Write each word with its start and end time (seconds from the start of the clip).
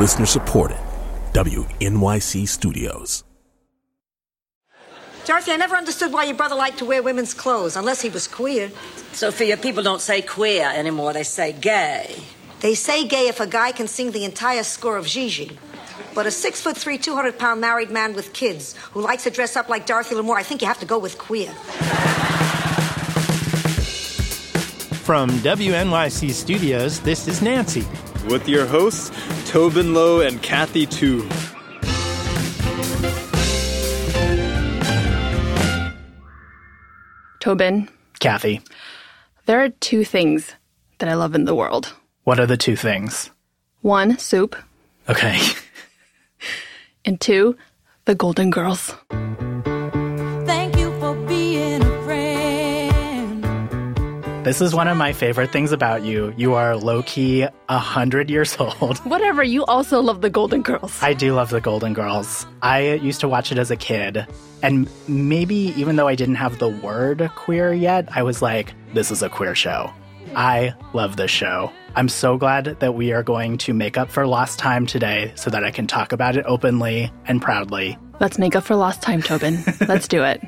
Listener 0.00 0.24
supported. 0.24 0.78
WNYC 1.34 2.48
Studios. 2.48 3.22
Dorothy, 5.26 5.52
I 5.52 5.56
never 5.58 5.76
understood 5.76 6.10
why 6.10 6.24
your 6.24 6.36
brother 6.36 6.54
liked 6.54 6.78
to 6.78 6.86
wear 6.86 7.02
women's 7.02 7.34
clothes, 7.34 7.76
unless 7.76 8.00
he 8.00 8.08
was 8.08 8.26
queer. 8.26 8.70
Sophia, 9.12 9.58
people 9.58 9.82
don't 9.82 10.00
say 10.00 10.22
queer 10.22 10.72
anymore, 10.74 11.12
they 11.12 11.22
say 11.22 11.52
gay. 11.52 12.16
They 12.60 12.74
say 12.74 13.06
gay 13.06 13.28
if 13.28 13.40
a 13.40 13.46
guy 13.46 13.72
can 13.72 13.88
sing 13.88 14.12
the 14.12 14.24
entire 14.24 14.62
score 14.62 14.96
of 14.96 15.06
Gigi. 15.06 15.58
But 16.14 16.24
a 16.24 16.30
six 16.30 16.62
foot 16.62 16.78
three, 16.78 16.96
200 16.96 17.38
pound 17.38 17.60
married 17.60 17.90
man 17.90 18.14
with 18.14 18.32
kids 18.32 18.74
who 18.92 19.02
likes 19.02 19.24
to 19.24 19.30
dress 19.30 19.54
up 19.54 19.68
like 19.68 19.84
Dorothy 19.84 20.14
Lamour, 20.14 20.34
I 20.34 20.42
think 20.42 20.62
you 20.62 20.66
have 20.68 20.80
to 20.80 20.86
go 20.86 20.98
with 20.98 21.18
queer. 21.18 21.52
From 25.04 25.28
WNYC 25.40 26.30
Studios, 26.30 27.00
this 27.00 27.28
is 27.28 27.42
Nancy. 27.42 27.84
With 28.28 28.48
your 28.48 28.66
hosts, 28.66 29.10
Tobin 29.50 29.94
Low 29.94 30.20
and 30.20 30.40
Kathy 30.42 30.86
Tu. 30.86 31.26
Tobin, 37.40 37.88
Kathy, 38.18 38.60
there 39.46 39.62
are 39.62 39.70
two 39.80 40.04
things 40.04 40.54
that 40.98 41.08
I 41.08 41.14
love 41.14 41.34
in 41.34 41.44
the 41.44 41.54
world. 41.54 41.92
what 42.24 42.38
are 42.38 42.46
the 42.46 42.56
two 42.56 42.76
things? 42.76 43.30
One, 43.80 44.18
soup, 44.18 44.54
Okay. 45.08 45.40
and 47.04 47.18
two, 47.20 47.56
the 48.04 48.14
Golden 48.14 48.50
Girls. 48.50 48.94
This 54.50 54.60
is 54.60 54.74
one 54.74 54.88
of 54.88 54.96
my 54.96 55.12
favorite 55.12 55.52
things 55.52 55.70
about 55.70 56.02
you. 56.02 56.34
You 56.36 56.54
are 56.54 56.76
low 56.76 57.04
key 57.04 57.46
a 57.68 57.78
hundred 57.78 58.28
years 58.28 58.56
old. 58.58 58.98
Whatever, 59.04 59.44
you 59.44 59.64
also 59.66 60.00
love 60.00 60.22
the 60.22 60.28
Golden 60.28 60.62
Girls. 60.62 61.00
I 61.00 61.12
do 61.12 61.34
love 61.34 61.50
the 61.50 61.60
Golden 61.60 61.94
Girls. 61.94 62.46
I 62.60 62.94
used 62.94 63.20
to 63.20 63.28
watch 63.28 63.52
it 63.52 63.58
as 63.58 63.70
a 63.70 63.76
kid, 63.76 64.26
and 64.60 64.90
maybe 65.06 65.72
even 65.76 65.94
though 65.94 66.08
I 66.08 66.16
didn't 66.16 66.34
have 66.34 66.58
the 66.58 66.68
word 66.68 67.30
queer 67.36 67.72
yet, 67.72 68.08
I 68.10 68.24
was 68.24 68.42
like, 68.42 68.74
this 68.92 69.12
is 69.12 69.22
a 69.22 69.28
queer 69.28 69.54
show. 69.54 69.88
I 70.34 70.74
love 70.94 71.16
this 71.16 71.30
show. 71.30 71.70
I'm 71.94 72.08
so 72.08 72.36
glad 72.36 72.80
that 72.80 72.96
we 72.96 73.12
are 73.12 73.22
going 73.22 73.56
to 73.58 73.72
make 73.72 73.96
up 73.96 74.10
for 74.10 74.26
lost 74.26 74.58
time 74.58 74.84
today 74.84 75.30
so 75.36 75.50
that 75.50 75.62
I 75.62 75.70
can 75.70 75.86
talk 75.86 76.10
about 76.10 76.36
it 76.36 76.44
openly 76.44 77.12
and 77.26 77.40
proudly. 77.40 77.96
Let's 78.18 78.36
make 78.36 78.56
up 78.56 78.64
for 78.64 78.74
lost 78.74 79.00
time, 79.00 79.22
Tobin. 79.22 79.62
Let's 79.86 80.08
do 80.08 80.24
it. 80.24 80.42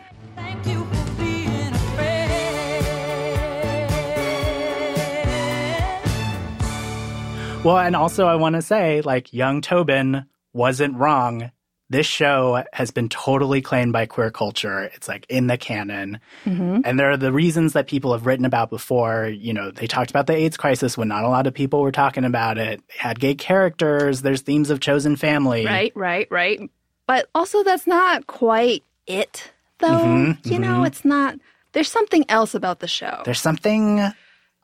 Well, 7.64 7.78
and 7.78 7.94
also 7.94 8.26
I 8.26 8.34
want 8.34 8.56
to 8.56 8.62
say, 8.62 9.02
like, 9.02 9.32
young 9.32 9.60
Tobin 9.60 10.26
wasn't 10.52 10.96
wrong. 10.96 11.52
This 11.88 12.06
show 12.06 12.64
has 12.72 12.90
been 12.90 13.08
totally 13.08 13.62
claimed 13.62 13.92
by 13.92 14.06
queer 14.06 14.32
culture. 14.32 14.90
It's 14.94 15.06
like 15.06 15.26
in 15.28 15.46
the 15.46 15.56
canon. 15.56 16.18
And 16.44 16.98
there 16.98 17.12
are 17.12 17.16
the 17.16 17.30
reasons 17.32 17.74
that 17.74 17.86
people 17.86 18.12
have 18.14 18.26
written 18.26 18.44
about 18.44 18.68
before. 18.68 19.28
You 19.28 19.52
know, 19.52 19.70
they 19.70 19.86
talked 19.86 20.10
about 20.10 20.26
the 20.26 20.34
AIDS 20.34 20.56
crisis 20.56 20.98
when 20.98 21.06
not 21.06 21.22
a 21.22 21.28
lot 21.28 21.46
of 21.46 21.54
people 21.54 21.82
were 21.82 21.92
talking 21.92 22.24
about 22.24 22.58
it. 22.58 22.82
They 22.88 22.94
had 22.98 23.20
gay 23.20 23.36
characters. 23.36 24.22
There's 24.22 24.40
themes 24.40 24.70
of 24.70 24.80
chosen 24.80 25.14
family. 25.14 25.64
Right, 25.64 25.92
right, 25.94 26.26
right. 26.32 26.68
But 27.06 27.28
also, 27.32 27.62
that's 27.62 27.86
not 27.86 28.26
quite 28.26 28.82
it, 29.06 29.52
though. 29.78 29.86
Mhm, 29.88 30.46
you 30.46 30.58
know, 30.58 30.82
it's 30.82 31.04
not. 31.04 31.36
There's 31.72 31.90
something 31.90 32.24
else 32.28 32.54
about 32.54 32.80
the 32.80 32.88
show. 32.88 33.22
There's 33.24 33.40
something 33.40 34.12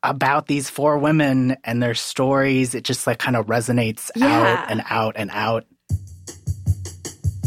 about 0.03 0.47
these 0.47 0.71
four 0.71 0.99
women 0.99 1.57
and 1.65 1.83
their 1.83 1.95
stories. 1.95 2.75
It 2.75 2.85
just 2.85 3.07
like 3.07 3.19
kind 3.19 3.37
of 3.37 3.47
resonates 3.47 4.11
Yeah. 4.17 4.29
out 4.63 4.71
and 4.71 4.83
out 4.89 5.15
and 5.17 5.31
out. 5.33 5.65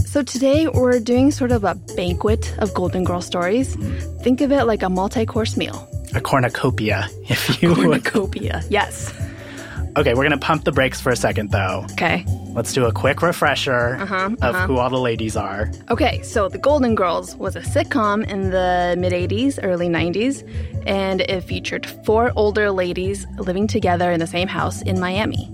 So 0.06 0.22
today 0.24 0.68
we're 0.68 1.00
doing 1.00 1.32
sort 1.32 1.52
of 1.54 1.64
a 1.64 1.76
banquet 1.96 2.54
of 2.60 2.74
Golden 2.74 3.06
Girl 3.06 3.22
stories. 3.22 3.78
Mm-hmm. 3.78 4.18
Think 4.20 4.42
of 4.42 4.52
it 4.52 4.66
like 4.66 4.84
a 4.84 4.90
multi-course 4.90 5.56
meal. 5.56 5.88
A 6.14 6.20
cornucopia, 6.20 7.08
if 7.30 7.62
you 7.64 7.70
would. 7.70 7.78
Cornucopia. 7.78 8.62
Yes. 8.70 9.14
Okay, 9.98 10.14
we're 10.14 10.24
gonna 10.24 10.38
pump 10.38 10.64
the 10.64 10.72
brakes 10.72 11.02
for 11.02 11.10
a 11.10 11.16
second 11.16 11.52
though. 11.52 11.86
Okay. 11.92 12.24
Let's 12.54 12.74
do 12.74 12.86
a 12.86 12.92
quick 12.94 13.22
refresher 13.22 13.98
Uh-huh, 14.00 14.30
of 14.42 14.44
uh-huh. 14.56 14.68
who 14.68 14.78
all 14.78 14.90
the 14.90 14.98
ladies 15.00 15.36
are. 15.36 15.70
Okay, 15.90 16.22
so 16.22 16.48
The 16.50 16.58
Golden 16.58 16.96
Girls 16.96 17.36
was 17.36 17.56
a 17.56 17.62
sitcom 17.62 18.26
in 18.30 18.52
the 18.52 18.96
mid 18.98 19.12
80s, 19.14 19.60
early 19.62 19.90
90s, 19.90 20.44
and 20.88 21.22
it 21.22 21.42
featured 21.42 21.86
four 22.06 22.32
older 22.36 22.72
ladies 22.72 23.26
living 23.38 23.68
together 23.68 24.12
in 24.12 24.20
the 24.20 24.28
same 24.28 24.48
house 24.48 24.82
in 24.82 25.00
Miami. 25.00 25.50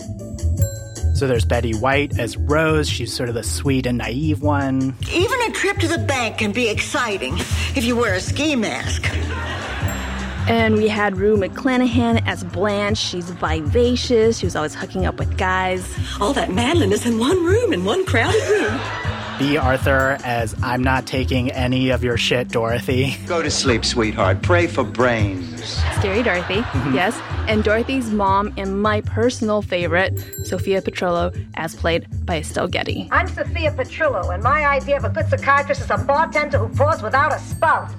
So 1.15 1.25
there's 1.25 1.45
Betty 1.45 1.73
White 1.73 2.19
as 2.19 2.37
Rose. 2.37 2.87
She's 2.87 3.11
sort 3.15 3.29
of 3.29 3.33
the 3.35 3.41
sweet 3.43 3.87
and 3.87 3.97
naive 3.97 4.43
one. 4.43 4.95
Even 5.11 5.41
a 5.47 5.51
trip 5.51 5.77
to 5.79 5.87
the 5.87 5.97
bank 5.97 6.37
can 6.37 6.51
be 6.51 6.69
exciting 6.69 7.33
if 7.75 7.83
you 7.83 7.95
wear 7.95 8.13
a 8.13 8.19
ski 8.21 8.55
mask. 8.55 9.03
And 10.47 10.77
we 10.77 10.87
had 10.87 11.17
Rue 11.17 11.35
McClanahan 11.35 12.23
as 12.25 12.43
Blanche. 12.45 12.97
She's 12.97 13.29
vivacious. 13.29 14.37
She 14.37 14.45
was 14.45 14.55
always 14.55 14.73
hooking 14.73 15.05
up 15.05 15.19
with 15.19 15.37
guys. 15.37 15.85
All 16.21 16.31
that 16.33 16.51
manliness 16.51 17.05
in 17.05 17.19
one 17.19 17.43
room, 17.43 17.73
in 17.73 17.83
one 17.83 18.05
crowded 18.05 18.49
room. 18.49 18.79
Bea 19.39 19.57
Arthur 19.57 20.17
as 20.23 20.55
I'm 20.63 20.81
not 20.81 21.05
taking 21.05 21.51
any 21.51 21.89
of 21.89 22.01
your 22.01 22.17
shit, 22.17 22.47
Dorothy. 22.47 23.17
Go 23.27 23.43
to 23.43 23.51
sleep, 23.51 23.83
sweetheart. 23.83 24.41
Pray 24.41 24.67
for 24.67 24.83
brains. 24.85 25.63
Scary 25.99 26.23
Dorothy, 26.23 26.61
mm-hmm. 26.61 26.95
yes. 26.95 27.19
And 27.47 27.63
Dorothy's 27.63 28.09
mom, 28.09 28.53
and 28.57 28.81
my 28.81 29.01
personal 29.01 29.61
favorite, 29.61 30.17
Sophia 30.45 30.81
Petrillo, 30.81 31.37
as 31.55 31.75
played 31.75 32.07
by 32.25 32.37
Estelle 32.37 32.67
Getty. 32.67 33.09
I'm 33.11 33.27
Sophia 33.27 33.71
Petrillo, 33.71 34.33
and 34.33 34.41
my 34.41 34.65
idea 34.65 34.97
of 34.97 35.03
a 35.03 35.09
good 35.09 35.27
psychiatrist 35.27 35.81
is 35.81 35.89
a 35.91 35.97
bartender 35.97 36.57
who 36.57 36.75
pours 36.75 37.03
without 37.03 37.33
a 37.33 37.39
spout. 37.39 37.93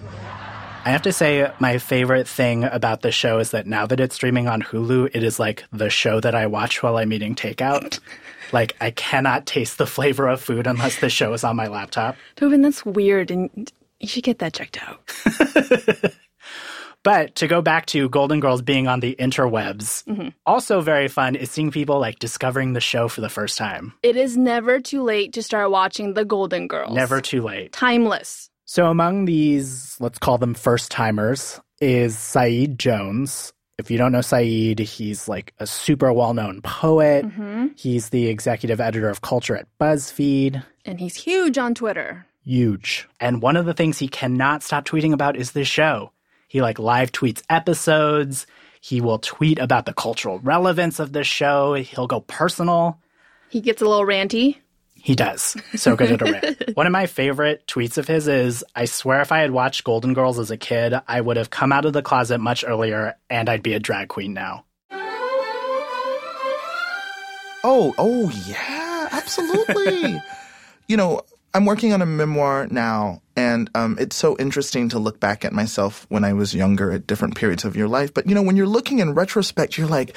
I 0.85 0.91
have 0.91 1.03
to 1.03 1.13
say, 1.13 1.51
my 1.59 1.79
favorite 1.79 2.27
thing 2.27 2.65
about 2.65 3.03
the 3.03 3.13
show 3.13 3.39
is 3.39 3.51
that 3.51 3.67
now 3.67 3.87
that 3.87 4.01
it's 4.01 4.15
streaming 4.15 4.49
on 4.49 4.63
Hulu, 4.63 5.11
it 5.13 5.23
is 5.23 5.39
like 5.39 5.65
the 5.73 5.91
show 5.91 6.21
that 6.21 6.35
I 6.35 6.47
watch 6.47 6.83
while 6.83 6.97
I'm 6.97 7.13
eating 7.13 7.35
takeout. 7.35 8.01
like, 8.53 8.75
I 8.81 8.91
cannot 8.91 9.47
taste 9.47 9.79
the 9.79 9.87
flavor 9.87 10.29
of 10.29 10.41
food 10.41 10.67
unless 10.67 11.01
the 11.01 11.11
show 11.11 11.33
is 11.35 11.45
on 11.45 11.57
my 11.57 11.67
laptop. 11.67 12.17
Tobin, 12.37 12.63
that's 12.63 12.87
weird, 12.87 13.31
and 13.31 13.71
you 14.01 14.09
should 14.09 14.25
get 14.25 14.39
that 14.39 14.55
checked 14.55 14.79
out. 14.83 16.15
But 17.05 17.37
to 17.37 17.47
go 17.47 17.63
back 17.63 17.87
to 17.87 18.09
Golden 18.09 18.41
Girls 18.41 18.61
being 18.61 18.89
on 18.89 19.01
the 19.01 19.17
interwebs, 19.19 20.05
mm-hmm. 20.05 20.29
also 20.45 20.81
very 20.81 21.09
fun 21.09 21.37
is 21.37 21.51
seeing 21.51 21.71
people 21.71 21.99
like 21.99 22.19
discovering 22.19 22.73
the 22.73 22.81
show 22.81 23.09
for 23.09 23.21
the 23.21 23.29
first 23.29 23.57
time. 23.57 23.95
It 24.03 24.17
is 24.17 24.37
never 24.37 24.81
too 24.81 25.03
late 25.03 25.33
to 25.35 25.43
start 25.43 25.71
watching 25.71 26.15
The 26.15 26.25
Golden 26.25 26.67
Girls. 26.67 26.95
Never 26.95 27.21
too 27.21 27.43
late. 27.43 27.73
Timeless. 27.73 28.51
So 28.71 28.89
among 28.89 29.25
these, 29.25 29.97
let's 29.99 30.19
call 30.19 30.37
them 30.37 30.53
first 30.53 30.91
timers, 30.91 31.59
is 31.81 32.19
Saeed 32.19 32.79
Jones. 32.79 33.55
If 33.79 33.91
you 33.91 33.97
don't 33.97 34.13
know 34.13 34.21
Saeed, 34.21 34.79
he's 34.79 35.27
like 35.27 35.55
a 35.59 35.67
super 35.67 36.13
well 36.13 36.35
known 36.35 36.61
poet. 36.61 37.25
Mm-hmm. 37.25 37.69
He's 37.77 38.11
the 38.11 38.27
executive 38.27 38.79
editor 38.79 39.09
of 39.09 39.23
culture 39.23 39.57
at 39.57 39.69
BuzzFeed. 39.81 40.63
And 40.85 41.01
he's 41.01 41.15
huge 41.15 41.57
on 41.57 41.75
Twitter. 41.75 42.27
Huge. 42.45 43.09
And 43.19 43.41
one 43.41 43.57
of 43.57 43.65
the 43.65 43.73
things 43.73 43.99
he 43.99 44.07
cannot 44.07 44.63
stop 44.63 44.85
tweeting 44.85 45.15
about 45.15 45.35
is 45.35 45.53
this 45.53 45.67
show. 45.67 46.13
He 46.47 46.61
like 46.61 46.79
live 46.79 47.11
tweets 47.11 47.43
episodes. 47.49 48.47
He 48.83 49.01
will 49.01 49.19
tweet 49.19 49.59
about 49.59 49.87
the 49.87 49.95
cultural 49.95 50.41
relevance 50.41 50.99
of 50.99 51.15
this 51.15 51.27
show. 51.27 51.73
He'll 51.73 52.07
go 52.07 52.21
personal. 52.21 53.01
He 53.49 53.63
gets 53.63 53.81
a 53.81 53.87
little 53.87 54.05
ranty. 54.05 54.59
He 55.01 55.15
does. 55.15 55.57
So 55.77 55.97
good 55.97 56.13
at 56.13 56.23
a 56.23 56.33
rant. 56.33 56.71
One 56.77 56.87
of 56.87 56.93
my 56.93 57.07
favorite 57.07 57.67
tweets 57.67 57.99
of 57.99 58.09
his 58.09 58.29
is 58.29 58.65
I 58.75 58.85
swear 58.85 59.21
if 59.21 59.33
I 59.33 59.39
had 59.39 59.51
watched 59.51 59.85
Golden 59.85 60.13
Girls 60.13 60.39
as 60.39 60.51
a 60.51 60.57
kid, 60.57 60.95
I 61.07 61.21
would 61.21 61.37
have 61.37 61.51
come 61.51 61.73
out 61.73 61.85
of 61.85 61.93
the 61.93 62.03
closet 62.03 62.39
much 62.39 62.65
earlier 62.67 63.17
and 63.31 63.49
I'd 63.49 63.63
be 63.63 63.75
a 63.75 63.81
drag 63.81 64.09
queen 64.09 64.35
now. 64.35 64.65
Oh, 67.65 67.95
oh 67.99 68.31
yeah, 68.47 69.09
absolutely. 69.11 70.21
you 70.89 70.97
know, 70.97 71.23
I'm 71.55 71.65
working 71.65 71.93
on 71.93 72.03
a 72.03 72.07
memoir 72.07 72.69
now, 72.71 73.23
and 73.35 73.71
um, 73.75 73.97
it's 73.99 74.17
so 74.17 74.37
interesting 74.39 74.91
to 74.91 74.99
look 74.99 75.19
back 75.19 75.45
at 75.45 75.53
myself 75.53 76.07
when 76.09 76.23
I 76.23 76.35
was 76.35 76.55
younger 76.55 76.93
at 76.93 77.07
different 77.07 77.37
periods 77.37 77.65
of 77.65 77.75
your 77.75 77.89
life. 77.89 78.13
But 78.13 78.29
you 78.29 78.35
know, 78.35 78.43
when 78.43 78.57
you're 78.57 78.67
looking 78.67 78.99
in 79.01 79.15
retrospect, 79.15 79.77
you're 79.77 79.89
like, 79.89 80.17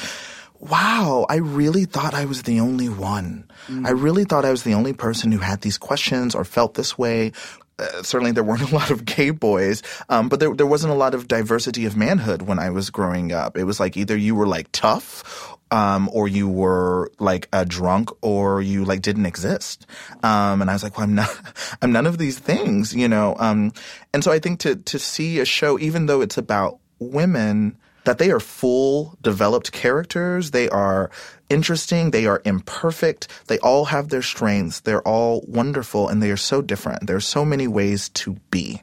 wow, 0.61 1.25
I 1.29 1.37
really 1.37 1.85
thought 1.85 2.13
I 2.13 2.25
was 2.25 2.43
the 2.43 2.59
only 2.59 2.87
one. 2.87 3.49
I 3.85 3.91
really 3.91 4.25
thought 4.25 4.45
I 4.45 4.51
was 4.51 4.63
the 4.63 4.75
only 4.75 4.93
person 4.93 5.31
who 5.31 5.39
had 5.39 5.61
these 5.61 5.77
questions 5.77 6.35
or 6.35 6.43
felt 6.45 6.75
this 6.75 6.97
way. 6.97 7.31
Uh, 7.79 8.03
certainly, 8.03 8.31
there 8.31 8.43
weren't 8.43 8.61
a 8.71 8.75
lot 8.75 8.91
of 8.91 9.05
gay 9.05 9.31
boys, 9.31 9.81
um, 10.09 10.29
but 10.29 10.39
there 10.39 10.53
there 10.53 10.67
wasn't 10.67 10.93
a 10.93 10.95
lot 10.95 11.15
of 11.15 11.27
diversity 11.27 11.85
of 11.85 11.97
manhood 11.97 12.43
when 12.43 12.59
I 12.59 12.69
was 12.69 12.89
growing 12.91 13.31
up. 13.31 13.57
It 13.57 13.63
was 13.63 13.79
like 13.79 13.97
either 13.97 14.15
you 14.15 14.35
were 14.35 14.45
like 14.45 14.71
tough, 14.71 15.57
um, 15.71 16.09
or 16.13 16.27
you 16.27 16.47
were 16.47 17.11
like 17.17 17.47
a 17.51 17.65
drunk, 17.65 18.09
or 18.21 18.61
you 18.61 18.85
like 18.85 19.01
didn't 19.01 19.25
exist. 19.25 19.87
Um, 20.21 20.61
and 20.61 20.69
I 20.69 20.73
was 20.73 20.83
like, 20.83 20.97
well, 20.97 21.07
I'm 21.07 21.15
not, 21.15 21.35
I'm 21.81 21.91
none 21.91 22.05
of 22.05 22.19
these 22.19 22.37
things, 22.37 22.93
you 22.93 23.07
know. 23.07 23.35
Um, 23.39 23.73
and 24.13 24.23
so 24.23 24.31
I 24.31 24.37
think 24.37 24.59
to 24.59 24.75
to 24.75 24.99
see 24.99 25.39
a 25.39 25.45
show, 25.45 25.79
even 25.79 26.05
though 26.05 26.21
it's 26.21 26.37
about 26.37 26.77
women, 26.99 27.77
that 28.03 28.17
they 28.17 28.31
are 28.31 28.39
full, 28.39 29.17
developed 29.21 29.71
characters. 29.71 30.51
They 30.51 30.69
are 30.69 31.11
interesting. 31.49 32.11
They 32.11 32.25
are 32.25 32.41
imperfect. 32.45 33.27
They 33.47 33.59
all 33.59 33.85
have 33.85 34.09
their 34.09 34.21
strengths. 34.21 34.79
They're 34.79 35.07
all 35.07 35.43
wonderful 35.47 36.07
and 36.07 36.21
they 36.21 36.31
are 36.31 36.37
so 36.37 36.61
different. 36.61 37.07
There 37.07 37.15
are 37.15 37.21
so 37.21 37.45
many 37.45 37.67
ways 37.67 38.09
to 38.09 38.37
be 38.49 38.81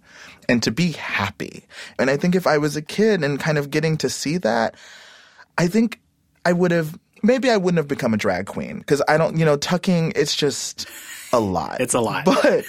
and 0.49 0.63
to 0.63 0.71
be 0.71 0.93
happy. 0.93 1.67
And 1.99 2.11
I 2.11 2.17
think 2.17 2.35
if 2.35 2.47
I 2.47 2.59
was 2.59 2.77
a 2.77 2.83
kid 2.83 3.25
and 3.25 3.41
kind 3.41 3.59
of 3.59 3.71
getting 3.71 3.97
to 3.99 4.09
see 4.09 4.39
that, 4.39 4.75
I 5.57 5.67
think 5.67 6.01
I 6.45 6.53
would 6.53 6.71
have, 6.71 6.99
maybe 7.23 7.51
I 7.51 7.57
wouldn't 7.57 7.79
have 7.79 7.89
become 7.89 8.15
a 8.15 8.19
drag 8.19 8.47
queen 8.47 8.79
because 8.79 9.03
I 9.09 9.19
don't, 9.19 9.37
you 9.37 9.45
know, 9.45 9.57
tucking, 9.57 10.13
it's 10.15 10.37
just 10.37 10.89
a 11.33 11.41
lot. 11.41 11.81
It's 11.81 11.95
a 11.95 12.01
lot. 12.01 12.25
But 12.25 12.65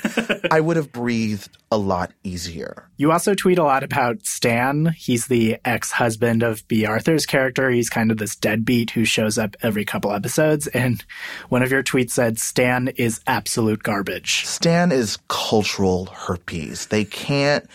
I 0.52 0.60
would 0.60 0.78
have 0.78 0.92
breathed 0.92 1.58
a 1.72 1.78
lot 1.78 2.12
easier. 2.24 2.90
You 2.98 3.12
also 3.12 3.34
tweet 3.34 3.58
a 3.58 3.64
lot 3.64 3.84
about 3.84 4.26
Stan. 4.26 4.94
He's 4.98 5.28
the 5.28 5.58
ex 5.66 5.92
husband 5.92 6.44
of 6.44 6.68
Bea 6.68 6.86
Arthur's 6.86 7.26
character. 7.26 7.70
He's 7.70 7.90
kind 7.90 8.12
of 8.12 8.18
this 8.18 8.36
deadbeat 8.36 8.92
who 8.92 9.06
shows 9.06 9.38
up 9.38 9.56
every 9.62 9.86
couple 9.86 10.12
episodes. 10.12 10.68
And 10.68 11.04
one 11.50 11.64
of 11.64 11.72
your 11.72 11.84
tweets 11.84 12.12
said, 12.12 12.40
Stan 12.40 12.90
is 12.90 13.22
absolute 13.28 13.84
garbage. 13.84 14.46
Stan 14.46 14.92
is 14.92 15.18
cultural 15.28 16.08
herpes. 16.08 16.88
They 16.88 17.06
can't 17.06 17.66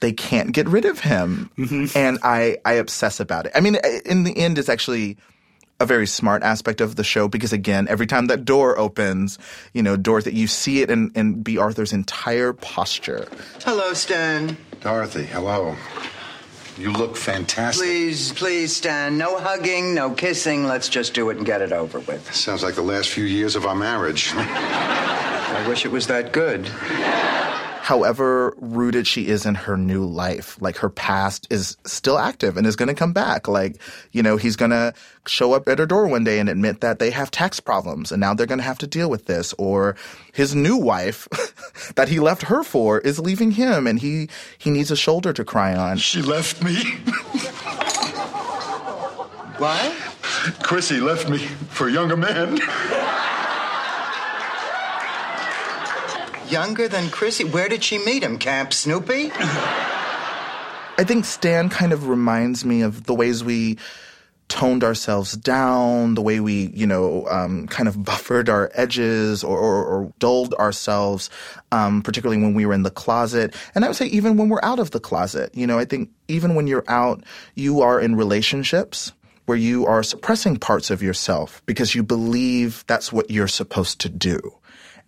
they 0.00 0.12
can't 0.12 0.52
get 0.52 0.68
rid 0.68 0.84
of 0.84 1.00
him. 1.00 1.50
Mm-hmm. 1.58 1.98
And 1.98 2.18
I 2.22 2.58
I 2.64 2.74
obsess 2.74 3.20
about 3.20 3.46
it. 3.46 3.52
I 3.54 3.60
mean 3.60 3.76
in 4.04 4.24
the 4.24 4.36
end 4.36 4.58
it's 4.58 4.68
actually 4.68 5.16
a 5.80 5.86
very 5.86 6.06
smart 6.06 6.42
aspect 6.42 6.80
of 6.80 6.96
the 6.96 7.04
show 7.04 7.28
because 7.28 7.52
again, 7.52 7.86
every 7.88 8.06
time 8.06 8.26
that 8.26 8.44
door 8.44 8.78
opens, 8.78 9.38
you 9.72 9.82
know, 9.82 9.96
Dorothy, 9.96 10.32
you 10.34 10.46
see 10.46 10.82
it 10.82 10.90
in, 10.90 11.12
in 11.14 11.42
Bea 11.42 11.58
Arthur's 11.58 11.92
entire 11.92 12.52
posture. 12.52 13.28
Hello, 13.64 13.92
Stan. 13.92 14.56
Dorothy, 14.80 15.24
hello. 15.24 15.76
You 16.76 16.92
look 16.92 17.16
fantastic. 17.16 17.84
Please, 17.84 18.32
please, 18.32 18.76
Stan. 18.76 19.18
No 19.18 19.38
hugging, 19.38 19.94
no 19.94 20.10
kissing. 20.12 20.64
Let's 20.64 20.88
just 20.88 21.12
do 21.12 21.28
it 21.30 21.36
and 21.36 21.44
get 21.44 21.60
it 21.60 21.72
over 21.72 21.98
with. 22.00 22.32
Sounds 22.32 22.62
like 22.62 22.76
the 22.76 22.82
last 22.82 23.08
few 23.08 23.24
years 23.24 23.56
of 23.56 23.66
our 23.66 23.74
marriage. 23.74 24.32
I 24.36 25.64
wish 25.68 25.84
it 25.84 25.90
was 25.90 26.06
that 26.06 26.32
good. 26.32 26.70
However 27.88 28.52
rooted 28.58 29.06
she 29.06 29.28
is 29.28 29.46
in 29.46 29.54
her 29.54 29.74
new 29.74 30.04
life, 30.04 30.60
like 30.60 30.76
her 30.76 30.90
past 30.90 31.46
is 31.48 31.78
still 31.86 32.18
active 32.18 32.58
and 32.58 32.66
is 32.66 32.76
going 32.76 32.90
to 32.90 32.94
come 32.94 33.14
back. 33.14 33.48
Like, 33.48 33.80
you 34.12 34.22
know, 34.22 34.36
he's 34.36 34.56
going 34.56 34.72
to 34.72 34.92
show 35.26 35.54
up 35.54 35.66
at 35.66 35.78
her 35.78 35.86
door 35.86 36.06
one 36.06 36.22
day 36.22 36.38
and 36.38 36.50
admit 36.50 36.82
that 36.82 36.98
they 36.98 37.10
have 37.10 37.30
tax 37.30 37.60
problems 37.60 38.12
and 38.12 38.20
now 38.20 38.34
they're 38.34 38.44
going 38.44 38.58
to 38.58 38.62
have 38.62 38.76
to 38.80 38.86
deal 38.86 39.08
with 39.08 39.24
this. 39.24 39.54
Or 39.56 39.96
his 40.34 40.54
new 40.54 40.76
wife 40.76 41.28
that 41.94 42.10
he 42.10 42.20
left 42.20 42.42
her 42.42 42.62
for 42.62 42.98
is 42.98 43.18
leaving 43.18 43.52
him 43.52 43.86
and 43.86 43.98
he, 43.98 44.28
he 44.58 44.68
needs 44.68 44.90
a 44.90 44.96
shoulder 44.96 45.32
to 45.32 45.42
cry 45.42 45.74
on. 45.74 45.96
she 45.96 46.20
left 46.20 46.62
me. 46.62 46.82
What? 49.56 49.92
Chrissy 50.62 51.00
left 51.00 51.30
me 51.30 51.38
for 51.38 51.88
a 51.88 51.90
younger 51.90 52.18
man. 52.18 52.58
Younger 56.50 56.88
than 56.88 57.10
Chrissy? 57.10 57.44
Where 57.44 57.68
did 57.68 57.84
she 57.84 57.98
meet 57.98 58.22
him? 58.22 58.38
Camp 58.38 58.72
Snoopy? 58.72 59.30
I 59.34 61.04
think 61.04 61.24
Stan 61.24 61.68
kind 61.68 61.92
of 61.92 62.08
reminds 62.08 62.64
me 62.64 62.82
of 62.82 63.04
the 63.04 63.14
ways 63.14 63.44
we 63.44 63.78
toned 64.48 64.82
ourselves 64.82 65.32
down, 65.32 66.14
the 66.14 66.22
way 66.22 66.40
we, 66.40 66.68
you 66.74 66.86
know, 66.86 67.26
um, 67.28 67.66
kind 67.68 67.88
of 67.88 68.02
buffered 68.04 68.48
our 68.48 68.70
edges 68.74 69.44
or, 69.44 69.58
or, 69.58 69.84
or 69.84 70.12
dulled 70.18 70.54
ourselves, 70.54 71.30
um, 71.70 72.02
particularly 72.02 72.40
when 72.42 72.54
we 72.54 72.66
were 72.66 72.74
in 72.74 72.82
the 72.82 72.90
closet. 72.90 73.54
And 73.74 73.84
I 73.84 73.88
would 73.88 73.96
say 73.96 74.06
even 74.06 74.36
when 74.36 74.48
we're 74.48 74.62
out 74.62 74.78
of 74.78 74.90
the 74.90 75.00
closet, 75.00 75.54
you 75.54 75.66
know, 75.66 75.78
I 75.78 75.84
think 75.84 76.10
even 76.28 76.54
when 76.54 76.66
you're 76.66 76.84
out, 76.88 77.22
you 77.54 77.82
are 77.82 78.00
in 78.00 78.16
relationships 78.16 79.12
where 79.46 79.58
you 79.58 79.86
are 79.86 80.02
suppressing 80.02 80.56
parts 80.56 80.90
of 80.90 81.02
yourself 81.02 81.62
because 81.64 81.94
you 81.94 82.02
believe 82.02 82.84
that's 82.86 83.12
what 83.12 83.30
you're 83.30 83.48
supposed 83.48 84.00
to 84.00 84.08
do. 84.08 84.40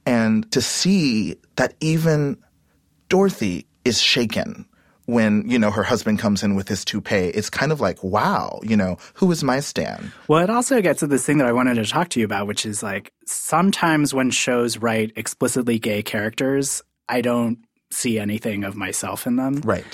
And 0.06 0.50
to 0.52 0.60
see 0.60 1.36
that 1.56 1.74
even 1.80 2.36
Dorothy 3.08 3.66
is 3.84 4.00
shaken 4.00 4.66
when, 5.06 5.48
you 5.50 5.58
know, 5.58 5.70
her 5.72 5.82
husband 5.82 6.20
comes 6.20 6.42
in 6.42 6.54
with 6.54 6.68
his 6.68 6.84
toupee, 6.84 7.28
it's 7.34 7.50
kind 7.50 7.72
of 7.72 7.80
like, 7.80 8.02
wow, 8.04 8.60
you 8.62 8.76
know, 8.76 8.96
who 9.14 9.30
is 9.32 9.42
my 9.42 9.58
Stan? 9.58 10.12
Well, 10.28 10.42
it 10.42 10.50
also 10.50 10.80
gets 10.80 11.00
to 11.00 11.08
this 11.08 11.26
thing 11.26 11.38
that 11.38 11.48
I 11.48 11.52
wanted 11.52 11.74
to 11.74 11.84
talk 11.84 12.10
to 12.10 12.20
you 12.20 12.24
about, 12.24 12.46
which 12.46 12.64
is 12.64 12.82
like 12.82 13.12
sometimes 13.26 14.14
when 14.14 14.30
shows 14.30 14.78
write 14.78 15.12
explicitly 15.16 15.78
gay 15.80 16.02
characters, 16.02 16.80
I 17.08 17.22
don't 17.22 17.58
see 17.90 18.20
anything 18.20 18.62
of 18.62 18.76
myself 18.76 19.26
in 19.26 19.34
them. 19.34 19.56
Right. 19.64 19.84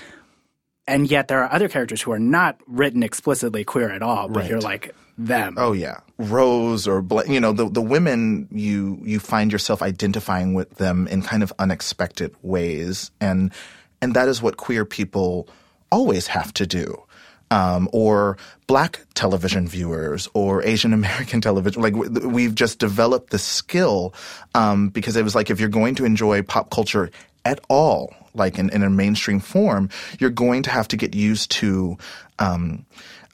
And 0.87 1.11
yet 1.11 1.29
there 1.29 1.43
are 1.43 1.53
other 1.53 1.69
characters 1.69 2.03
who 2.03 2.13
are 2.13 2.19
not 2.19 2.61
written 2.67 3.03
explicitly 3.03 3.65
queer 3.65 3.91
at 3.91 4.03
all, 4.03 4.29
but 4.29 4.41
Right. 4.41 4.51
you're 4.51 4.61
like 4.61 4.95
them. 5.19 5.55
Oh 5.57 5.73
yeah, 5.73 6.01
Rose 6.19 6.87
or 6.87 7.03
Bla- 7.03 7.27
you 7.27 7.41
know 7.41 7.53
the 7.53 7.69
the 7.69 7.83
women 7.83 8.49
you 8.51 8.99
you 9.03 9.19
find 9.19 9.53
yourself 9.53 9.83
identifying 9.83 10.55
with 10.55 10.77
them 10.77 11.07
in 11.09 11.23
kind 11.23 11.43
of 11.43 11.53
unexpected 11.59 12.35
ways, 12.43 13.11
and 13.21 13.53
and 14.01 14.15
that 14.15 14.29
is 14.29 14.43
what 14.43 14.57
queer 14.57 14.85
people 14.85 15.49
always 15.91 16.27
have 16.29 16.53
to 16.55 16.67
do. 16.67 17.03
Um, 17.49 17.89
or 17.93 18.39
black 18.67 19.07
television 19.15 19.69
viewers 19.69 20.29
or 20.35 20.65
Asian 20.65 20.93
American 20.93 21.41
television. 21.49 21.81
Like 21.81 21.95
we've 21.95 22.57
just 22.57 22.81
developed 22.81 23.31
the 23.31 23.39
skill 23.39 24.15
um, 24.57 24.89
because 24.89 25.15
it 25.15 25.23
was 25.23 25.37
like 25.37 25.49
if 25.49 25.61
you're 25.61 25.69
going 25.69 25.95
to 25.95 26.05
enjoy 26.05 26.43
pop 26.43 26.71
culture 26.71 27.09
at 27.45 27.61
all, 27.69 28.13
like 28.35 28.59
in, 28.59 28.71
in 28.71 28.83
a 28.83 28.91
mainstream 28.91 29.39
form, 29.39 29.89
you're 30.19 30.31
going 30.31 30.65
to 30.65 30.71
have 30.71 30.89
to 30.89 30.97
get 30.97 31.15
used 31.15 31.53
to 31.53 31.97
um, 32.41 32.85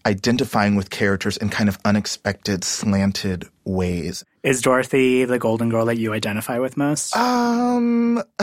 identifying 0.06 0.74
with 0.74 0.90
characters 0.90 1.36
in 1.36 1.48
kind 1.48 1.68
of 1.68 1.78
unexpected, 1.84 2.64
slanted 2.64 3.48
ways. 3.64 4.24
Is 4.42 4.60
Dorothy 4.60 5.24
the 5.24 5.38
golden 5.38 5.68
girl 5.68 5.86
that 5.86 5.98
you 5.98 6.12
identify 6.12 6.58
with 6.58 6.76
most? 6.76 7.16
Um, 7.16 8.22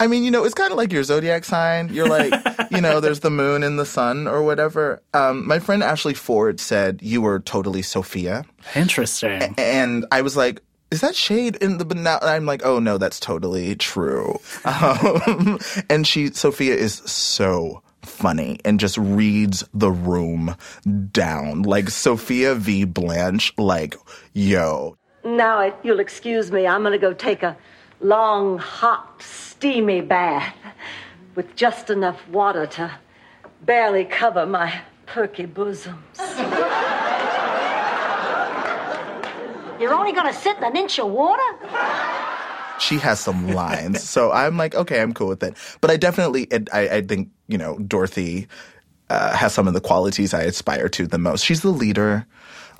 I 0.00 0.06
mean, 0.06 0.24
you 0.24 0.30
know, 0.30 0.44
it's 0.44 0.54
kind 0.54 0.72
of 0.72 0.76
like 0.76 0.92
your 0.92 1.04
zodiac 1.04 1.44
sign. 1.44 1.92
You're 1.92 2.08
like, 2.08 2.32
you 2.70 2.80
know, 2.80 3.00
there's 3.00 3.20
the 3.20 3.30
moon 3.30 3.62
and 3.62 3.78
the 3.78 3.86
sun 3.86 4.26
or 4.26 4.42
whatever. 4.42 5.02
Um, 5.14 5.46
my 5.46 5.58
friend 5.58 5.82
Ashley 5.82 6.14
Ford 6.14 6.60
said 6.60 7.00
you 7.02 7.20
were 7.22 7.40
totally 7.40 7.82
Sophia. 7.82 8.44
Interesting. 8.74 9.54
And 9.58 10.06
I 10.10 10.22
was 10.22 10.36
like, 10.36 10.62
is 10.90 11.02
that 11.02 11.14
shade 11.14 11.56
in 11.56 11.78
the, 11.78 11.84
but 11.84 11.98
now 11.98 12.18
I'm 12.22 12.46
like, 12.46 12.64
oh 12.64 12.78
no, 12.78 12.98
that's 12.98 13.20
totally 13.20 13.76
true. 13.76 14.38
Um, 14.64 15.58
and 15.88 16.06
she, 16.06 16.28
Sophia 16.28 16.74
is 16.74 16.94
so 16.94 17.82
funny 18.08 18.58
and 18.64 18.80
just 18.80 18.98
reads 18.98 19.64
the 19.72 19.90
room 19.90 20.56
down. 21.12 21.62
Like 21.62 21.90
Sophia 21.90 22.54
V. 22.54 22.84
Blanche, 22.84 23.52
like, 23.58 23.96
yo, 24.32 24.96
Now, 25.24 25.60
if 25.60 25.74
you'll 25.82 26.00
excuse 26.00 26.50
me, 26.50 26.66
I'm 26.66 26.82
going 26.82 26.92
to 26.92 26.98
go 26.98 27.12
take 27.12 27.42
a 27.42 27.56
long, 28.00 28.58
hot, 28.58 29.22
steamy 29.22 30.00
bath 30.00 30.54
with 31.34 31.54
just 31.56 31.90
enough 31.90 32.26
water 32.28 32.66
to 32.66 32.90
barely 33.62 34.04
cover 34.04 34.46
my 34.46 34.80
perky 35.06 35.46
bosoms. 35.46 36.18
You're 39.80 39.94
only 39.94 40.12
gonna 40.12 40.32
sit 40.32 40.56
in 40.56 40.64
an 40.64 40.76
inch 40.76 40.98
of 40.98 41.08
water? 41.08 41.42
She 42.78 42.98
has 42.98 43.20
some 43.20 43.48
lines. 43.48 44.02
so 44.08 44.32
I'm 44.32 44.56
like, 44.56 44.74
okay, 44.74 45.00
I'm 45.00 45.12
cool 45.12 45.28
with 45.28 45.42
it. 45.42 45.56
But 45.80 45.90
I 45.90 45.96
definitely, 45.96 46.44
it, 46.44 46.68
I, 46.72 46.88
I 46.88 47.02
think, 47.02 47.30
you 47.46 47.58
know, 47.58 47.78
Dorothy 47.78 48.48
uh, 49.10 49.36
has 49.36 49.52
some 49.52 49.68
of 49.68 49.74
the 49.74 49.80
qualities 49.80 50.34
I 50.34 50.42
aspire 50.42 50.88
to 50.90 51.06
the 51.06 51.18
most. 51.18 51.44
She's 51.44 51.62
the 51.62 51.70
leader. 51.70 52.26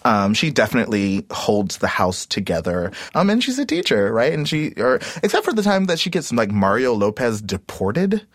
Um, 0.05 0.33
she 0.33 0.51
definitely 0.51 1.27
holds 1.31 1.79
the 1.79 1.89
house 1.89 2.25
together. 2.25 2.93
Um, 3.15 3.31
and 3.31 3.43
she's 3.43 3.59
a 3.59 3.67
teacher, 3.67 4.13
right? 4.13 4.33
And 4.33 4.49
she, 4.49 4.73
or 4.77 4.97
except 5.23 5.45
for 5.45 5.53
the 5.53 5.63
time 5.63 5.87
that 5.87 5.99
she 5.99 6.11
gets 6.11 6.33
like 6.33 6.51
Mario 6.51 6.95
Lopez 6.95 7.43
deported. 7.43 8.27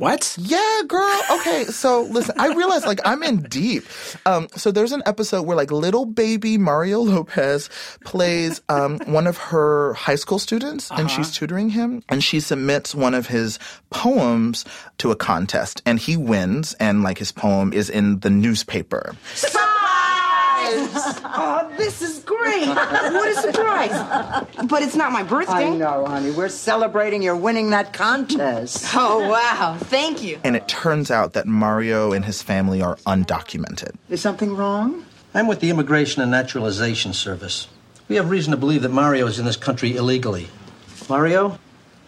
What? 0.00 0.34
Yeah, 0.40 0.80
girl. 0.88 1.20
Okay, 1.30 1.64
so 1.66 2.04
listen, 2.04 2.34
I 2.38 2.54
realize 2.54 2.86
like 2.86 3.00
I'm 3.04 3.22
in 3.22 3.42
deep. 3.42 3.84
Um, 4.24 4.48
so 4.56 4.70
there's 4.70 4.92
an 4.92 5.02
episode 5.04 5.42
where 5.42 5.58
like 5.58 5.70
little 5.70 6.06
baby 6.06 6.56
Mario 6.56 7.00
Lopez 7.00 7.68
plays 8.06 8.62
um, 8.70 8.98
one 9.00 9.26
of 9.26 9.36
her 9.36 9.92
high 9.92 10.14
school 10.14 10.38
students, 10.38 10.90
and 10.90 11.10
she's 11.10 11.30
tutoring 11.30 11.68
him, 11.68 12.02
and 12.08 12.24
she 12.24 12.40
submits 12.40 12.94
one 12.94 13.12
of 13.12 13.26
his 13.26 13.58
poems 13.90 14.64
to 14.96 15.10
a 15.10 15.16
contest, 15.16 15.82
and 15.84 15.98
he 15.98 16.16
wins, 16.16 16.72
and 16.80 17.02
like 17.02 17.18
his 17.18 17.30
poem 17.30 17.74
is 17.74 17.90
in 17.90 18.20
the 18.20 18.30
newspaper. 18.30 19.14
Oh, 20.72 21.72
this 21.76 22.02
is 22.02 22.20
great. 22.20 22.66
What 22.68 23.28
a 23.28 23.34
surprise. 23.40 24.46
But 24.68 24.82
it's 24.82 24.96
not 24.96 25.12
my 25.12 25.22
birthday. 25.22 25.66
I 25.66 25.70
know, 25.70 26.06
honey. 26.06 26.30
We're 26.30 26.48
celebrating 26.48 27.22
your 27.22 27.36
winning 27.36 27.70
that 27.70 27.92
contest. 27.92 28.94
Oh, 29.02 29.28
wow. 29.28 29.76
Thank 29.80 30.22
you. 30.22 30.38
And 30.44 30.54
it 30.56 30.68
turns 30.68 31.10
out 31.10 31.32
that 31.32 31.46
Mario 31.46 32.12
and 32.12 32.24
his 32.24 32.42
family 32.42 32.82
are 32.82 32.96
undocumented. 33.06 33.94
Is 34.08 34.20
something 34.20 34.54
wrong? 34.56 35.04
I'm 35.32 35.46
with 35.46 35.60
the 35.60 35.70
Immigration 35.70 36.20
and 36.22 36.30
Naturalization 36.30 37.12
Service. 37.12 37.68
We 38.08 38.16
have 38.16 38.28
reason 38.30 38.50
to 38.50 38.56
believe 38.56 38.82
that 38.82 38.90
Mario 38.90 39.26
is 39.26 39.38
in 39.38 39.44
this 39.46 39.56
country 39.56 39.96
illegally. 39.96 40.48
Mario, 41.08 41.58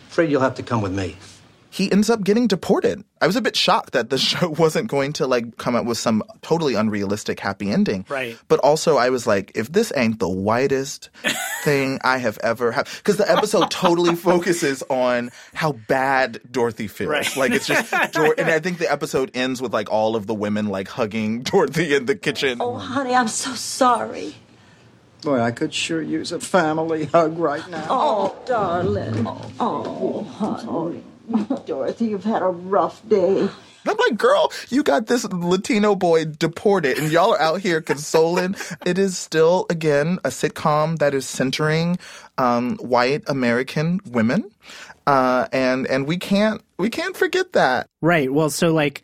afraid 0.08 0.30
you'll 0.30 0.40
have 0.42 0.56
to 0.56 0.62
come 0.62 0.82
with 0.82 0.92
me. 0.92 1.16
He 1.72 1.90
ends 1.90 2.10
up 2.10 2.22
getting 2.22 2.46
deported. 2.46 3.02
I 3.22 3.26
was 3.26 3.34
a 3.34 3.40
bit 3.40 3.56
shocked 3.56 3.94
that 3.94 4.10
the 4.10 4.18
show 4.30 4.50
wasn't 4.50 4.88
going 4.88 5.14
to 5.14 5.26
like 5.26 5.56
come 5.56 5.74
up 5.74 5.86
with 5.86 5.96
some 5.96 6.22
totally 6.42 6.74
unrealistic 6.74 7.40
happy 7.40 7.70
ending. 7.70 8.04
Right. 8.10 8.38
But 8.48 8.60
also 8.60 8.98
I 8.98 9.08
was 9.08 9.26
like, 9.26 9.52
if 9.54 9.72
this 9.72 9.90
ain't 9.96 10.18
the 10.18 10.28
whitest 10.28 11.08
thing 11.64 11.98
I 12.04 12.18
have 12.18 12.36
ever 12.42 12.72
had, 12.72 12.88
because 12.98 13.16
the 13.16 13.30
episode 13.30 13.70
totally 13.70 14.14
focuses 14.30 14.82
on 14.90 15.30
how 15.54 15.72
bad 15.72 16.42
Dorothy 16.50 16.88
feels. 16.88 17.08
Right. 17.08 17.36
Like 17.36 17.52
it's 17.52 17.66
just, 17.66 17.90
Dor- 18.12 18.34
and 18.36 18.50
I 18.50 18.58
think 18.58 18.76
the 18.76 18.92
episode 18.92 19.30
ends 19.32 19.62
with 19.62 19.72
like 19.72 19.90
all 19.90 20.14
of 20.14 20.26
the 20.26 20.34
women 20.34 20.66
like 20.66 20.88
hugging 20.88 21.40
Dorothy 21.42 21.94
in 21.94 22.04
the 22.04 22.16
kitchen. 22.16 22.58
Oh, 22.60 22.74
honey, 22.76 23.14
I'm 23.14 23.28
so 23.28 23.54
sorry. 23.54 24.34
Boy, 25.22 25.40
I 25.40 25.52
could 25.52 25.72
sure 25.72 26.02
use 26.02 26.32
a 26.32 26.40
family 26.40 27.06
hug 27.06 27.38
right 27.38 27.66
now. 27.70 27.86
Oh, 27.88 28.36
darling. 28.44 29.26
Oh, 29.58 30.24
honey. 30.24 31.02
Dorothy, 31.66 32.06
you've 32.06 32.24
had 32.24 32.42
a 32.42 32.48
rough 32.48 33.06
day. 33.08 33.48
I'm 33.86 33.96
like, 33.96 34.16
girl, 34.16 34.52
you 34.68 34.82
got 34.82 35.06
this 35.06 35.24
Latino 35.24 35.94
boy 35.94 36.24
deported, 36.26 36.98
and 36.98 37.10
y'all 37.10 37.32
are 37.32 37.40
out 37.40 37.60
here 37.60 37.80
consoling. 37.80 38.54
it 38.86 38.98
is 38.98 39.18
still, 39.18 39.66
again, 39.70 40.18
a 40.24 40.28
sitcom 40.28 40.98
that 40.98 41.14
is 41.14 41.26
centering 41.26 41.98
um, 42.38 42.76
white 42.76 43.24
American 43.26 44.00
women, 44.06 44.50
uh, 45.06 45.48
and 45.52 45.86
and 45.86 46.06
we 46.06 46.16
can't 46.16 46.62
we 46.78 46.90
can't 46.90 47.16
forget 47.16 47.52
that. 47.52 47.88
Right. 48.00 48.32
Well, 48.32 48.50
so 48.50 48.72
like, 48.72 49.02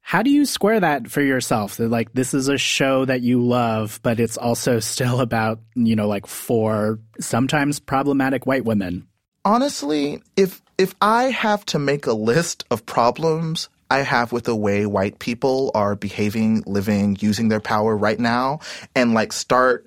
how 0.00 0.22
do 0.22 0.30
you 0.30 0.44
square 0.44 0.80
that 0.80 1.10
for 1.10 1.22
yourself? 1.22 1.78
That 1.78 1.88
like 1.88 2.12
this 2.12 2.34
is 2.34 2.48
a 2.48 2.58
show 2.58 3.04
that 3.06 3.22
you 3.22 3.42
love, 3.42 4.00
but 4.02 4.20
it's 4.20 4.36
also 4.36 4.78
still 4.80 5.20
about 5.20 5.60
you 5.74 5.96
know 5.96 6.06
like 6.06 6.26
four 6.26 6.98
sometimes 7.18 7.80
problematic 7.80 8.46
white 8.46 8.64
women. 8.64 9.06
Honestly, 9.44 10.20
if 10.36 10.60
if 10.78 10.94
I 11.02 11.24
have 11.24 11.66
to 11.66 11.78
make 11.78 12.06
a 12.06 12.12
list 12.12 12.64
of 12.70 12.86
problems 12.86 13.68
I 13.90 13.98
have 13.98 14.32
with 14.32 14.44
the 14.44 14.54
way 14.54 14.86
white 14.86 15.18
people 15.18 15.70
are 15.74 15.96
behaving, 15.96 16.62
living, 16.66 17.16
using 17.20 17.48
their 17.48 17.60
power 17.60 17.96
right 17.96 18.18
now, 18.18 18.60
and 18.94 19.12
like 19.12 19.32
start 19.32 19.86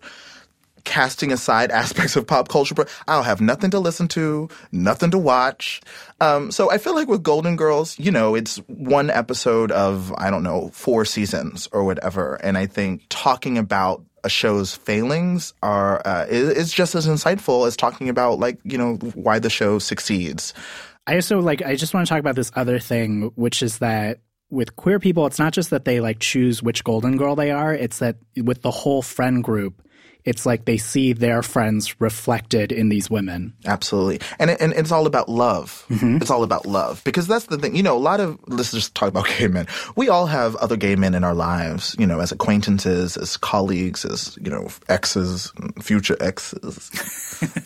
casting 0.83 1.31
aside 1.31 1.71
aspects 1.71 2.15
of 2.15 2.27
pop 2.27 2.49
culture, 2.49 2.75
I'll 3.07 3.23
have 3.23 3.39
nothing 3.39 3.71
to 3.71 3.79
listen 3.79 4.07
to, 4.09 4.49
nothing 4.71 5.11
to 5.11 5.17
watch. 5.17 5.81
Um, 6.19 6.51
so 6.51 6.71
I 6.71 6.77
feel 6.77 6.95
like 6.95 7.07
with 7.07 7.23
Golden 7.23 7.55
Girls, 7.55 7.97
you 7.97 8.11
know, 8.11 8.35
it's 8.35 8.57
one 8.67 9.09
episode 9.09 9.71
of, 9.71 10.13
I 10.17 10.29
don't 10.29 10.43
know, 10.43 10.71
four 10.73 11.05
seasons 11.05 11.69
or 11.71 11.83
whatever. 11.83 12.35
And 12.35 12.57
I 12.57 12.65
think 12.65 13.03
talking 13.09 13.57
about 13.57 14.03
a 14.23 14.29
show's 14.29 14.75
failings 14.75 15.53
are, 15.63 16.01
uh, 16.05 16.25
is, 16.29 16.71
just 16.71 16.95
as 16.95 17.07
insightful 17.07 17.67
as 17.67 17.75
talking 17.75 18.09
about 18.09 18.39
like, 18.39 18.59
you 18.63 18.77
know, 18.77 18.95
why 19.15 19.39
the 19.39 19.49
show 19.49 19.79
succeeds. 19.79 20.53
I 21.07 21.15
also 21.15 21.39
like 21.39 21.61
I 21.63 21.75
just 21.75 21.93
want 21.93 22.05
to 22.05 22.09
talk 22.09 22.19
about 22.19 22.35
this 22.35 22.51
other 22.55 22.79
thing, 22.79 23.31
which 23.35 23.63
is 23.63 23.79
that 23.79 24.19
with 24.49 24.75
queer 24.75 24.99
people, 24.99 25.25
it's 25.25 25.39
not 25.39 25.53
just 25.53 25.69
that 25.71 25.85
they 25.85 25.99
like 25.99 26.19
choose 26.19 26.61
which 26.61 26.83
golden 26.83 27.17
girl 27.17 27.35
they 27.35 27.51
are, 27.51 27.73
it's 27.73 27.99
that 27.99 28.17
with 28.37 28.61
the 28.61 28.71
whole 28.71 29.01
friend 29.01 29.43
group, 29.43 29.81
it's 30.25 30.45
like 30.45 30.65
they 30.65 30.77
see 30.77 31.13
their 31.13 31.41
friends 31.41 31.99
reflected 31.99 32.71
in 32.71 32.89
these 32.89 33.09
women. 33.09 33.53
Absolutely. 33.65 34.19
And, 34.39 34.51
it, 34.51 34.61
and 34.61 34.73
it's 34.73 34.91
all 34.91 35.07
about 35.07 35.29
love. 35.29 35.85
It's 35.89 36.29
all 36.29 36.43
about 36.43 36.65
love. 36.65 37.03
Because 37.03 37.27
that's 37.27 37.45
the 37.45 37.57
thing. 37.57 37.75
You 37.75 37.83
know, 37.83 37.97
a 37.97 37.99
lot 37.99 38.19
of, 38.19 38.39
let's 38.47 38.71
just 38.71 38.93
talk 38.95 39.09
about 39.09 39.27
gay 39.37 39.47
men. 39.47 39.67
We 39.95 40.09
all 40.09 40.27
have 40.27 40.55
other 40.57 40.75
gay 40.75 40.95
men 40.95 41.13
in 41.13 41.23
our 41.23 41.33
lives, 41.33 41.95
you 41.99 42.05
know, 42.05 42.19
as 42.19 42.31
acquaintances, 42.31 43.17
as 43.17 43.37
colleagues, 43.37 44.05
as, 44.05 44.37
you 44.41 44.51
know, 44.51 44.69
exes, 44.89 45.51
future 45.81 46.17
exes, 46.19 46.89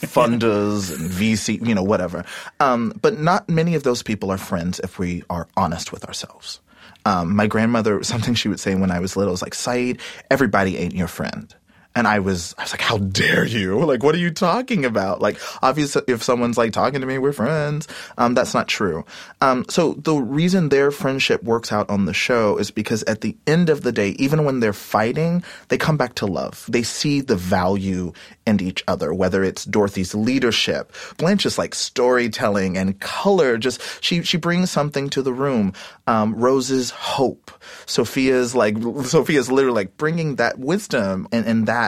funders, 0.05 0.93
and 0.95 1.09
VC, 1.09 1.65
you 1.65 1.75
know, 1.75 1.83
whatever. 1.83 2.23
Um, 2.59 2.93
but 3.01 3.19
not 3.19 3.49
many 3.49 3.75
of 3.75 3.83
those 3.83 4.01
people 4.03 4.31
are 4.31 4.37
friends 4.37 4.79
if 4.79 4.97
we 4.99 5.23
are 5.29 5.47
honest 5.57 5.91
with 5.91 6.05
ourselves. 6.05 6.61
Um, 7.05 7.35
my 7.35 7.47
grandmother, 7.47 8.03
something 8.03 8.33
she 8.33 8.49
would 8.49 8.59
say 8.59 8.75
when 8.75 8.91
I 8.91 8.99
was 8.99 9.15
little 9.15 9.31
was 9.31 9.41
like, 9.41 9.53
Saeed, 9.53 9.99
everybody 10.29 10.77
ain't 10.77 10.95
your 10.95 11.07
friend. 11.07 11.53
And 11.95 12.07
I 12.07 12.19
was, 12.19 12.53
I 12.57 12.63
was 12.63 12.71
like, 12.71 12.81
how 12.81 12.97
dare 12.97 13.45
you? 13.45 13.85
Like, 13.95 14.03
what 14.03 14.15
are 14.15 14.19
you 14.19 14.31
talking 14.31 14.83
about? 14.83 15.21
Like, 15.21 15.39
obviously, 15.61 16.01
if 16.07 16.23
someone's 16.23 16.57
like 16.57 16.73
talking 16.73 17.01
to 17.01 17.07
me, 17.07 17.17
we're 17.19 17.31
friends. 17.31 17.87
Um, 18.17 18.33
that's 18.33 18.53
not 18.53 18.67
true. 18.67 19.05
Um, 19.41 19.63
so 19.69 19.93
the 19.93 20.15
reason 20.15 20.69
their 20.69 20.91
friendship 20.91 21.43
works 21.43 21.71
out 21.71 21.89
on 21.89 22.05
the 22.05 22.13
show 22.13 22.57
is 22.57 22.71
because 22.71 23.03
at 23.03 23.21
the 23.21 23.37
end 23.45 23.69
of 23.69 23.83
the 23.83 23.91
day, 23.91 24.09
even 24.17 24.43
when 24.43 24.59
they're 24.59 24.73
fighting, 24.73 25.43
they 25.67 25.77
come 25.77 25.97
back 25.97 26.15
to 26.15 26.25
love. 26.25 26.65
They 26.67 26.81
see 26.81 27.21
the 27.21 27.35
value 27.35 28.11
in 28.47 28.59
each 28.61 28.83
other, 28.87 29.13
whether 29.13 29.43
it's 29.43 29.65
Dorothy's 29.65 30.15
leadership, 30.15 30.91
Blanche's 31.17 31.57
like 31.57 31.75
storytelling 31.75 32.77
and 32.77 32.99
color. 32.99 33.57
Just, 33.57 33.81
she, 34.03 34.23
she 34.23 34.37
brings 34.37 34.71
something 34.71 35.09
to 35.11 35.21
the 35.21 35.33
room. 35.33 35.73
Um, 36.07 36.35
Rose's 36.35 36.89
hope. 36.89 37.51
Sophia's 37.85 38.55
like, 38.55 38.77
Sophia's 39.03 39.51
literally 39.51 39.75
like 39.75 39.97
bringing 39.97 40.35
that 40.35 40.59
wisdom 40.59 41.27
and, 41.31 41.45
and 41.45 41.67
that 41.67 41.84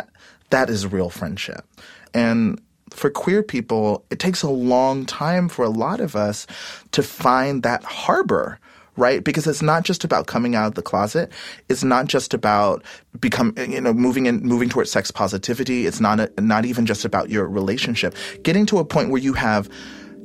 that 0.50 0.70
is 0.70 0.86
real 0.88 1.10
friendship. 1.10 1.66
And 2.14 2.62
for 2.90 3.10
queer 3.10 3.44
people, 3.44 4.06
it 4.10 4.20
takes 4.20 4.44
a 4.44 4.50
long 4.50 5.06
time 5.06 5.50
for 5.50 5.64
a 5.64 5.70
lot 5.70 6.00
of 6.00 6.16
us 6.16 6.48
to 6.92 7.04
find 7.04 7.64
that 7.64 7.84
harbor 7.84 8.60
right? 8.98 9.24
Because 9.24 9.48
it's 9.48 9.62
not 9.62 9.84
just 9.84 10.04
about 10.04 10.28
coming 10.28 10.56
out 10.56 10.68
of 10.68 10.74
the 10.76 10.82
closet. 10.82 11.32
It's 11.70 11.84
not 11.84 12.08
just 12.08 12.34
about 12.34 12.84
become, 13.20 13.54
you 13.58 13.80
know, 13.80 13.94
moving 13.94 14.26
in, 14.26 14.42
moving 14.42 14.70
towards 14.70 14.92
sex 14.92 15.12
positivity. 15.12 15.86
It's 15.86 16.02
not, 16.02 16.20
a, 16.20 16.32
not 16.42 16.66
even 16.66 16.86
just 16.86 17.06
about 17.06 17.30
your 17.30 17.48
relationship. 17.48 18.16
Getting 18.44 18.66
to 18.66 18.80
a 18.80 18.86
point 18.86 19.12
where 19.12 19.22
you 19.22 19.34
have 19.34 19.70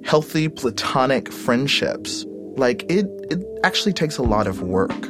healthy 0.05 0.49
platonic 0.49 1.31
friendships, 1.31 2.25
like 2.57 2.83
it, 2.91 3.07
it 3.31 3.45
actually 3.63 3.93
takes 3.93 4.19
a 4.19 4.23
lot 4.23 4.47
of 4.47 4.63
work. 4.63 5.01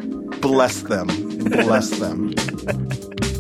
Bless 0.41 0.83
them. 0.83 1.07
Bless 1.49 1.91
them. 1.99 2.35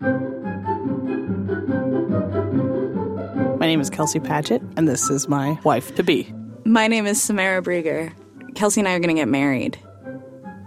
My 0.00 0.08
name 3.60 3.82
is 3.82 3.90
Kelsey 3.90 4.18
Paget, 4.18 4.62
and 4.78 4.88
this 4.88 5.10
is 5.10 5.28
my 5.28 5.58
wife 5.62 5.94
to 5.96 6.02
be. 6.02 6.32
My 6.64 6.86
name 6.86 7.04
is 7.04 7.22
Samara 7.22 7.60
Brieger. 7.60 8.10
Kelsey 8.54 8.80
and 8.80 8.88
I 8.88 8.94
are 8.94 8.98
going 8.98 9.14
to 9.14 9.20
get 9.20 9.28
married. 9.28 9.78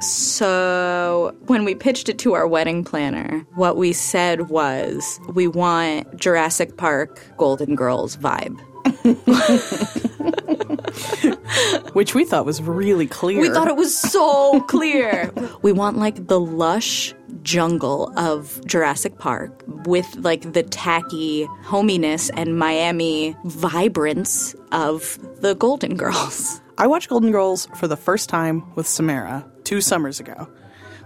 So, 0.01 1.35
when 1.47 1.65
we 1.65 1.73
pitched 1.73 2.09
it 2.09 2.19
to 2.19 2.33
our 2.33 2.47
wedding 2.47 2.83
planner, 2.83 3.43
what 3.55 3.75
we 3.75 3.91
said 3.91 4.49
was 4.49 5.19
we 5.29 5.47
want 5.47 6.15
Jurassic 6.15 6.77
Park 6.77 7.19
Golden 7.37 7.75
Girls 7.75 8.17
vibe. 8.17 8.59
Which 11.93 12.13
we 12.13 12.25
thought 12.25 12.45
was 12.45 12.61
really 12.61 13.07
clear. 13.07 13.41
We 13.41 13.49
thought 13.49 13.67
it 13.67 13.77
was 13.77 13.97
so 13.97 14.61
clear. 14.61 15.31
we 15.63 15.71
want 15.71 15.97
like 15.97 16.27
the 16.27 16.39
lush 16.39 17.15
jungle 17.43 18.11
of 18.17 18.59
Jurassic 18.65 19.19
Park 19.19 19.63
with 19.85 20.15
like 20.15 20.53
the 20.53 20.63
tacky 20.63 21.45
hominess 21.63 22.29
and 22.31 22.57
Miami 22.57 23.35
vibrance 23.45 24.55
of 24.71 25.19
the 25.41 25.53
Golden 25.55 25.95
Girls. 25.95 26.61
I 26.77 26.87
watched 26.87 27.09
Golden 27.09 27.31
Girls 27.31 27.67
for 27.75 27.87
the 27.87 27.97
first 27.97 28.29
time 28.29 28.73
with 28.75 28.87
Samara 28.87 29.45
two 29.63 29.81
summers 29.81 30.19
ago. 30.19 30.49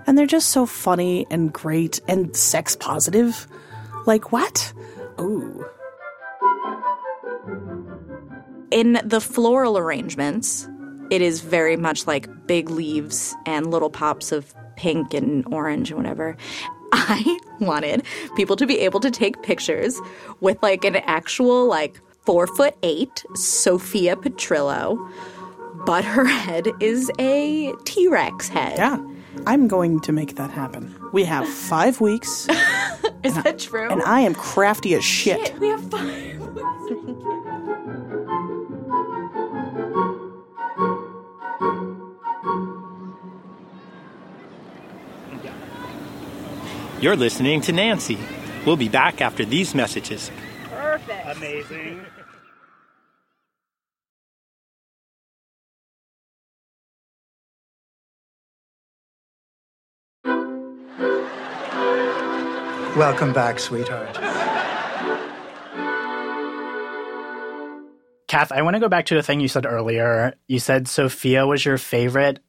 And 0.06 0.18
they're 0.18 0.26
just 0.26 0.50
so 0.50 0.66
funny 0.66 1.28
and 1.30 1.52
great 1.52 2.00
and 2.08 2.34
sex 2.36 2.78
positive. 2.78 3.46
Like, 4.06 4.32
what? 4.32 4.72
Ooh. 5.20 5.66
In 8.72 9.02
the 9.04 9.20
floral 9.20 9.78
arrangements, 9.78 10.70
it 11.10 11.22
is 11.22 11.42
very 11.42 11.76
much 11.76 12.08
like 12.08 12.48
big 12.48 12.70
leaves 12.70 13.36
and 13.46 13.70
little 13.70 13.90
pops 13.90 14.32
of 14.32 14.54
pink 14.78 15.14
and 15.14 15.46
orange 15.54 15.92
and 15.92 15.98
whatever. 15.98 16.38
I 16.94 17.40
wanted 17.60 18.04
people 18.36 18.56
to 18.56 18.66
be 18.66 18.80
able 18.80 19.02
to 19.02 19.12
take 19.12 19.42
pictures 19.44 20.00
with 20.40 20.62
like 20.64 20.86
an 20.86 20.96
actual 20.98 21.68
like 21.68 22.00
four 22.22 22.48
foot 22.48 22.76
eight 22.84 23.26
Sophia 23.36 24.16
Petrillo, 24.16 25.12
but 25.86 26.06
her 26.06 26.26
head 26.26 26.68
is 26.80 27.12
a 27.20 27.74
T 27.84 28.08
Rex 28.08 28.48
head. 28.48 28.78
Yeah. 28.78 29.04
I'm 29.46 29.68
going 29.68 30.00
to 30.02 30.12
make 30.12 30.36
that 30.36 30.50
happen. 30.50 30.96
We 31.14 31.24
have 31.26 31.48
five 31.48 32.02
weeks. 32.02 32.48
Is 33.24 33.36
that 33.36 33.60
true? 33.60 33.90
And 33.90 34.02
I 34.02 34.22
am 34.22 34.34
crafty 34.34 34.96
as 34.96 35.04
shit. 35.04 35.40
Shit, 35.48 35.60
we 35.60 35.68
have 35.68 35.92
five. 35.92 36.42
You're 47.00 47.16
listening 47.16 47.62
to 47.62 47.72
Nancy. 47.72 48.18
We'll 48.66 48.76
be 48.76 48.90
back 48.90 49.22
after 49.22 49.46
these 49.46 49.76
messages. 49.76 50.32
Perfect. 50.64 51.38
Amazing. 51.38 52.06
Welcome 62.98 63.32
back, 63.32 63.60
sweetheart. 63.60 64.16
Kath, 68.28 68.52
I 68.52 68.64
want 68.64 68.74
to 68.74 68.80
go 68.80 68.90
back 68.90 69.06
to 69.08 69.18
a 69.20 69.22
thing 69.22 69.40
you 69.40 69.48
said 69.48 69.68
earlier. 69.68 70.34
You 70.48 70.58
said 70.58 70.88
Sophia 70.88 71.46
was 71.46 71.64
your 71.64 71.78
favorite. 71.78 72.40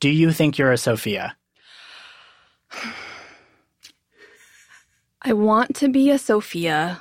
Do 0.00 0.10
you 0.10 0.32
think 0.32 0.58
you're 0.58 0.72
a 0.72 0.76
Sophia? 0.76 1.36
I 5.24 5.34
want 5.34 5.76
to 5.76 5.88
be 5.88 6.10
a 6.10 6.18
Sophia, 6.18 7.00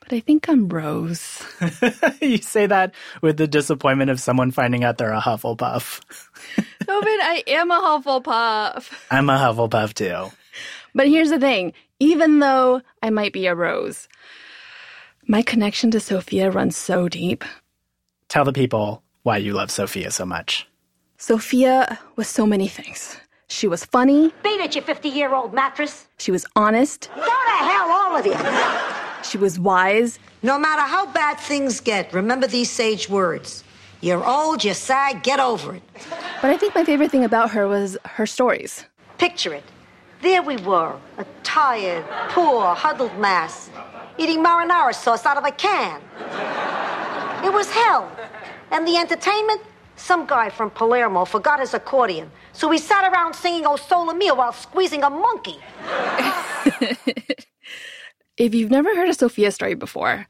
but 0.00 0.12
I 0.12 0.20
think 0.20 0.46
I'm 0.46 0.68
Rose. 0.68 1.42
you 2.20 2.36
say 2.36 2.66
that 2.66 2.94
with 3.22 3.38
the 3.38 3.46
disappointment 3.46 4.10
of 4.10 4.20
someone 4.20 4.50
finding 4.50 4.84
out 4.84 4.98
they're 4.98 5.12
a 5.12 5.20
Hufflepuff. 5.20 6.02
Tobin, 6.86 7.18
I 7.22 7.42
am 7.46 7.70
a 7.70 7.80
Hufflepuff. 7.80 8.92
I'm 9.10 9.30
a 9.30 9.38
Hufflepuff 9.38 9.94
too. 9.94 10.30
But 10.94 11.08
here's 11.08 11.30
the 11.30 11.40
thing 11.40 11.72
even 11.98 12.40
though 12.40 12.82
I 13.02 13.08
might 13.08 13.32
be 13.32 13.46
a 13.46 13.54
Rose, 13.54 14.06
my 15.26 15.40
connection 15.40 15.90
to 15.92 16.00
Sophia 16.00 16.50
runs 16.50 16.76
so 16.76 17.08
deep. 17.08 17.42
Tell 18.28 18.44
the 18.44 18.52
people 18.52 19.02
why 19.22 19.38
you 19.38 19.54
love 19.54 19.70
Sophia 19.70 20.10
so 20.10 20.26
much. 20.26 20.68
Sophia 21.16 21.98
was 22.16 22.28
so 22.28 22.44
many 22.46 22.68
things. 22.68 23.16
She 23.48 23.68
was 23.68 23.84
funny, 23.84 24.32
Beat 24.42 24.60
it, 24.60 24.74
you 24.74 24.82
50 24.82 25.08
year 25.08 25.32
old 25.34 25.54
mattress. 25.54 26.08
she 26.18 26.30
was 26.32 26.44
honest, 26.56 27.08
Go 27.14 27.22
to 27.22 27.30
hell, 27.30 27.88
all 27.90 28.16
of 28.16 28.26
you. 28.26 28.34
she 29.22 29.38
was 29.38 29.58
wise, 29.58 30.18
No 30.42 30.58
matter 30.58 30.82
how 30.82 31.06
bad 31.12 31.38
things 31.38 31.80
get, 31.80 32.12
remember 32.12 32.46
these 32.46 32.70
sage 32.70 33.08
words. 33.08 33.62
You're 34.00 34.24
old, 34.24 34.62
you're 34.64 34.74
sad, 34.74 35.22
get 35.22 35.40
over 35.40 35.76
it. 35.76 35.82
but 36.42 36.50
I 36.50 36.56
think 36.56 36.74
my 36.74 36.84
favorite 36.84 37.10
thing 37.10 37.24
about 37.24 37.50
her 37.52 37.66
was 37.68 37.96
her 38.04 38.26
stories. 38.26 38.84
Picture 39.18 39.54
it. 39.54 39.64
There 40.22 40.42
we 40.42 40.56
were, 40.58 40.96
a 41.18 41.24
tired, 41.42 42.04
poor, 42.30 42.74
huddled 42.74 43.16
mass, 43.18 43.70
eating 44.18 44.42
marinara 44.44 44.94
sauce 44.94 45.24
out 45.24 45.36
of 45.38 45.44
a 45.44 45.52
can. 45.52 46.00
It 47.44 47.52
was 47.52 47.70
hell. 47.70 48.10
And 48.72 48.86
the 48.86 48.96
entertainment? 48.96 49.62
Some 49.96 50.26
guy 50.26 50.50
from 50.50 50.70
Palermo 50.70 51.24
forgot 51.24 51.60
his 51.60 51.74
accordion, 51.74 52.30
so 52.52 52.70
he 52.70 52.78
sat 52.78 53.10
around 53.10 53.34
singing 53.34 53.66
O 53.66 53.76
Sole 53.76 54.12
Mio 54.14 54.34
while 54.34 54.52
squeezing 54.52 55.02
a 55.02 55.10
monkey. 55.10 55.58
If 58.36 58.54
you've 58.54 58.70
never 58.70 58.94
heard 58.94 59.08
a 59.08 59.14
Sophia 59.14 59.50
story 59.50 59.74
before, 59.74 60.26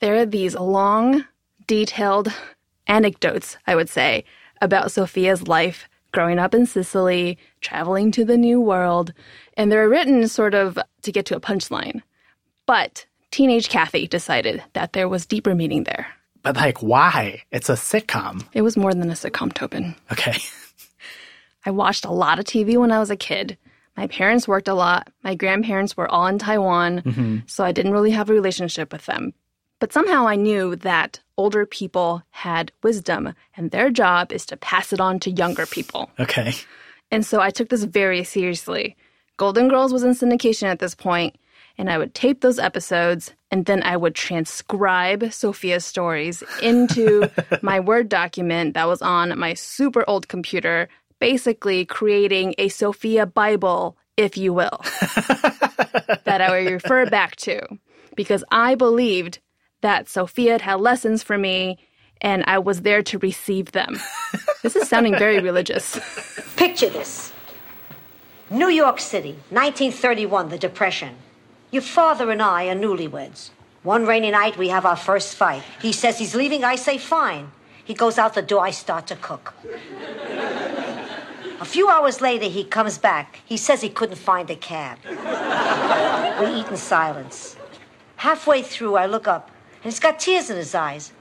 there 0.00 0.16
are 0.16 0.24
these 0.24 0.54
long, 0.54 1.26
detailed 1.66 2.32
anecdotes, 2.86 3.58
I 3.66 3.76
would 3.76 3.90
say, 3.90 4.24
about 4.62 4.92
Sophia's 4.92 5.46
life 5.46 5.86
growing 6.12 6.38
up 6.38 6.54
in 6.54 6.64
Sicily, 6.64 7.36
traveling 7.60 8.10
to 8.12 8.24
the 8.24 8.38
New 8.38 8.62
World, 8.62 9.12
and 9.58 9.70
they're 9.70 9.90
written 9.90 10.26
sort 10.26 10.54
of 10.54 10.78
to 11.02 11.12
get 11.12 11.26
to 11.26 11.36
a 11.36 11.40
punchline. 11.40 12.00
But 12.64 13.04
teenage 13.30 13.68
Kathy 13.68 14.06
decided 14.06 14.64
that 14.72 14.94
there 14.94 15.08
was 15.08 15.26
deeper 15.26 15.54
meaning 15.54 15.84
there. 15.84 16.06
But 16.42 16.56
like, 16.56 16.82
why? 16.82 17.42
It's 17.50 17.68
a 17.68 17.74
sitcom. 17.74 18.44
It 18.52 18.62
was 18.62 18.76
more 18.76 18.94
than 18.94 19.10
a 19.10 19.14
sitcom, 19.14 19.52
Tobin. 19.52 19.94
Okay. 20.12 20.36
I 21.66 21.70
watched 21.70 22.04
a 22.04 22.10
lot 22.12 22.38
of 22.38 22.44
TV 22.46 22.76
when 22.78 22.90
I 22.92 22.98
was 22.98 23.10
a 23.10 23.16
kid. 23.16 23.58
My 23.96 24.06
parents 24.06 24.48
worked 24.48 24.68
a 24.68 24.74
lot. 24.74 25.08
My 25.22 25.34
grandparents 25.34 25.96
were 25.96 26.08
all 26.10 26.26
in 26.26 26.38
Taiwan, 26.38 27.02
Mhm. 27.02 27.50
so 27.50 27.64
I 27.64 27.72
didn't 27.72 27.92
really 27.92 28.12
have 28.12 28.30
a 28.30 28.32
relationship 28.32 28.92
with 28.92 29.04
them. 29.06 29.34
But 29.78 29.92
somehow 29.92 30.26
I 30.26 30.36
knew 30.36 30.76
that 30.76 31.20
older 31.36 31.66
people 31.66 32.22
had 32.30 32.72
wisdom, 32.82 33.34
and 33.56 33.70
their 33.70 33.90
job 33.90 34.32
is 34.32 34.46
to 34.46 34.56
pass 34.56 34.92
it 34.92 35.00
on 35.00 35.20
to 35.20 35.30
younger 35.30 35.66
people. 35.66 36.10
Okay. 36.18 36.54
And 37.10 37.26
so 37.26 37.40
I 37.40 37.50
took 37.50 37.68
this 37.68 37.84
very 37.84 38.24
seriously. 38.24 38.96
Golden 39.36 39.68
Girls 39.68 39.92
was 39.92 40.02
in 40.04 40.12
syndication 40.12 40.64
at 40.68 40.78
this 40.78 40.94
point, 40.94 41.36
and 41.80 41.88
I 41.88 41.96
would 41.96 42.14
tape 42.14 42.42
those 42.42 42.58
episodes, 42.58 43.32
and 43.50 43.64
then 43.64 43.82
I 43.82 43.96
would 43.96 44.14
transcribe 44.14 45.32
Sophia's 45.32 45.86
stories 45.86 46.42
into 46.60 47.30
my 47.62 47.80
Word 47.80 48.10
document 48.10 48.74
that 48.74 48.86
was 48.86 49.00
on 49.00 49.38
my 49.38 49.54
super 49.54 50.04
old 50.06 50.28
computer, 50.28 50.90
basically 51.20 51.86
creating 51.86 52.54
a 52.58 52.68
Sophia 52.68 53.24
Bible, 53.24 53.96
if 54.18 54.36
you 54.36 54.52
will, 54.52 54.78
that 56.24 56.42
I 56.42 56.50
would 56.50 56.70
refer 56.70 57.08
back 57.08 57.36
to. 57.36 57.62
Because 58.14 58.44
I 58.50 58.74
believed 58.74 59.38
that 59.80 60.06
Sophia 60.06 60.52
had 60.52 60.60
had 60.60 60.80
lessons 60.80 61.22
for 61.22 61.38
me, 61.38 61.78
and 62.20 62.44
I 62.46 62.58
was 62.58 62.82
there 62.82 63.02
to 63.04 63.18
receive 63.20 63.72
them. 63.72 63.98
This 64.62 64.76
is 64.76 64.86
sounding 64.86 65.16
very 65.16 65.40
religious. 65.40 65.98
Picture 66.56 66.90
this 66.90 67.32
New 68.50 68.68
York 68.68 69.00
City, 69.00 69.32
1931, 69.48 70.50
the 70.50 70.58
Depression. 70.58 71.16
Your 71.70 71.82
father 71.82 72.30
and 72.30 72.42
I 72.42 72.66
are 72.68 72.74
newlyweds. 72.74 73.50
One 73.82 74.04
rainy 74.04 74.30
night, 74.30 74.58
we 74.58 74.68
have 74.68 74.84
our 74.84 74.96
first 74.96 75.36
fight. 75.36 75.62
He 75.80 75.92
says 75.92 76.18
he's 76.18 76.34
leaving, 76.34 76.64
I 76.64 76.76
say 76.76 76.98
fine. 76.98 77.52
He 77.84 77.94
goes 77.94 78.18
out 78.18 78.34
the 78.34 78.42
door, 78.42 78.64
I 78.64 78.72
start 78.72 79.06
to 79.08 79.16
cook. 79.16 79.54
A 81.60 81.64
few 81.64 81.88
hours 81.88 82.20
later, 82.20 82.46
he 82.46 82.64
comes 82.64 82.98
back. 82.98 83.40
He 83.44 83.56
says 83.56 83.80
he 83.80 83.88
couldn't 83.88 84.16
find 84.16 84.50
a 84.50 84.56
cab. 84.56 84.98
We 86.40 86.60
eat 86.60 86.66
in 86.68 86.76
silence. 86.76 87.56
Halfway 88.16 88.62
through, 88.62 88.96
I 88.96 89.06
look 89.06 89.28
up, 89.28 89.50
and 89.82 89.92
he's 89.92 90.00
got 90.00 90.18
tears 90.18 90.50
in 90.50 90.56
his 90.56 90.74
eyes. 90.74 91.12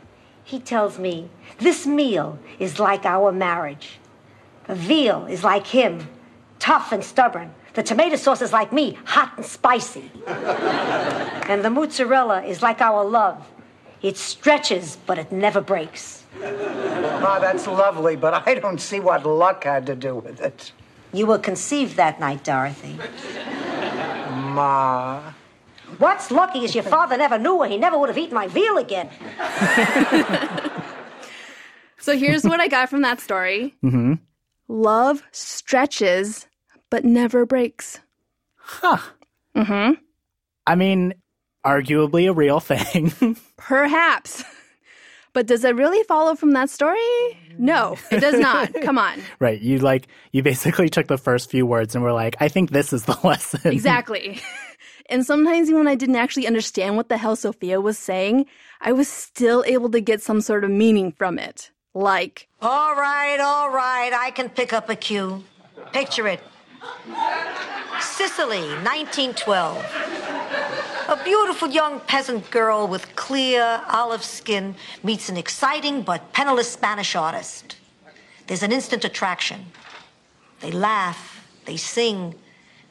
He 0.43 0.59
tells 0.59 0.97
me, 0.97 1.29
This 1.59 1.85
meal 1.85 2.39
is 2.57 2.79
like 2.79 3.05
our 3.05 3.31
marriage. 3.31 3.99
The 4.67 4.75
veal 4.75 5.25
is 5.27 5.43
like 5.43 5.67
him, 5.67 6.07
tough 6.57 6.91
and 6.91 7.03
stubborn. 7.03 7.53
The 7.73 7.83
tomato 7.83 8.15
sauce 8.15 8.41
is 8.41 8.51
like 8.51 8.73
me, 8.73 8.97
hot 9.05 9.33
and 9.37 9.45
spicy. 9.45 10.11
and 10.27 11.63
the 11.63 11.69
mozzarella 11.69 12.43
is 12.43 12.61
like 12.61 12.81
our 12.81 13.03
love. 13.05 13.47
It 14.01 14.17
stretches, 14.17 14.97
but 15.05 15.17
it 15.17 15.31
never 15.31 15.61
breaks. 15.61 16.23
Ma, 16.41 17.39
that's 17.39 17.67
lovely, 17.67 18.15
but 18.15 18.47
I 18.47 18.55
don't 18.55 18.79
see 18.79 18.99
what 18.99 19.25
luck 19.25 19.63
had 19.65 19.85
to 19.87 19.95
do 19.95 20.15
with 20.15 20.39
it. 20.41 20.71
You 21.11 21.25
were 21.25 21.39
conceived 21.39 21.97
that 21.97 22.19
night, 22.19 22.43
Dorothy. 22.43 22.97
Ma. 24.31 25.33
What's 25.97 26.31
lucky 26.31 26.59
is 26.59 26.75
your 26.75 26.83
father 26.83 27.17
never 27.17 27.37
knew 27.37 27.55
or 27.55 27.67
he 27.67 27.77
never 27.77 27.97
would 27.97 28.09
have 28.09 28.17
eaten 28.17 28.35
my 28.35 28.47
veal 28.47 28.77
again. 28.77 29.09
So 32.01 32.17
here's 32.17 32.43
what 32.45 32.59
I 32.61 32.67
got 32.69 32.89
from 32.89 33.01
that 33.01 33.19
story 33.19 33.75
Mm-hmm. 33.83 34.13
Love 34.69 35.23
stretches, 35.31 36.47
but 36.89 37.05
never 37.05 37.45
breaks. 37.45 37.99
Huh. 38.55 38.97
Mm-hmm. 39.55 39.93
I 40.67 40.75
mean, 40.75 41.13
arguably 41.65 42.29
a 42.29 42.33
real 42.33 42.59
thing. 42.59 43.35
Perhaps. 43.57 44.43
But 45.33 45.45
does 45.47 45.63
it 45.63 45.75
really 45.75 46.03
follow 46.05 46.35
from 46.35 46.51
that 46.53 46.69
story? 46.69 46.99
No, 47.57 47.97
it 48.11 48.19
does 48.19 48.39
not. 48.39 48.73
Come 48.81 48.97
on. 48.97 49.21
right. 49.39 49.59
You 49.59 49.79
like, 49.79 50.07
you 50.31 50.41
basically 50.43 50.89
took 50.89 51.07
the 51.07 51.17
first 51.17 51.51
few 51.51 51.65
words 51.65 51.93
and 51.93 52.03
were 52.03 52.13
like, 52.13 52.35
I 52.39 52.47
think 52.47 52.71
this 52.71 52.93
is 52.93 53.05
the 53.05 53.17
lesson. 53.23 53.61
Exactly. 53.71 54.41
And 55.09 55.25
sometimes 55.25 55.67
even 55.69 55.79
when 55.79 55.87
I 55.87 55.95
didn't 55.95 56.15
actually 56.15 56.47
understand 56.47 56.95
what 56.95 57.09
the 57.09 57.17
hell 57.17 57.35
Sophia 57.35 57.81
was 57.81 57.97
saying, 57.97 58.45
I 58.81 58.91
was 58.91 59.07
still 59.07 59.63
able 59.67 59.89
to 59.91 60.01
get 60.01 60.21
some 60.21 60.41
sort 60.41 60.63
of 60.63 60.71
meaning 60.71 61.11
from 61.11 61.39
it. 61.39 61.71
Like, 61.95 62.47
All 62.61 62.95
right, 62.95 63.39
all 63.39 63.71
right, 63.71 64.11
I 64.13 64.29
can 64.31 64.49
pick 64.49 64.73
up 64.73 64.89
a 64.89 64.95
cue. 64.95 65.43
Picture 65.91 66.27
it 66.27 66.39
Sicily, 68.01 68.61
1912. 68.83 69.77
A 71.09 71.19
beautiful 71.23 71.69
young 71.69 71.99
peasant 72.01 72.49
girl 72.51 72.87
with 72.87 73.15
clear 73.15 73.81
olive 73.89 74.23
skin 74.23 74.75
meets 75.03 75.29
an 75.29 75.37
exciting 75.37 76.01
but 76.01 76.31
penniless 76.33 76.71
Spanish 76.71 77.15
artist. 77.15 77.77
There's 78.47 78.63
an 78.63 78.71
instant 78.71 79.03
attraction. 79.05 79.65
They 80.59 80.71
laugh, 80.71 81.45
they 81.65 81.77
sing, 81.77 82.35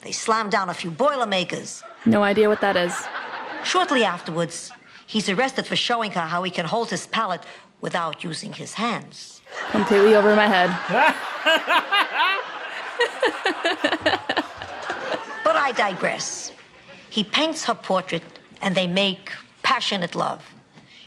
they 0.02 0.12
slam 0.12 0.50
down 0.50 0.68
a 0.68 0.74
few 0.74 0.90
Boilermakers. 0.90 1.82
no 2.06 2.22
idea 2.22 2.48
what 2.48 2.60
that 2.60 2.76
is. 2.76 2.94
Shortly 3.64 4.04
afterwards, 4.04 4.70
he's 5.06 5.28
arrested 5.28 5.66
for 5.66 5.76
showing 5.76 6.12
her 6.12 6.20
how 6.22 6.42
he 6.42 6.50
can 6.50 6.64
hold 6.66 6.90
his 6.90 7.06
palette 7.06 7.42
without 7.80 8.24
using 8.24 8.52
his 8.52 8.74
hands. 8.74 9.40
Completely 9.70 10.14
over 10.14 10.34
my 10.34 10.46
head. 10.46 10.70
But 15.48 15.56
I 15.56 15.72
digress. 15.72 16.52
He 17.08 17.24
paints 17.24 17.64
her 17.64 17.74
portrait 17.74 18.22
and 18.60 18.74
they 18.74 18.86
make 18.86 19.32
passionate 19.62 20.14
love. 20.14 20.44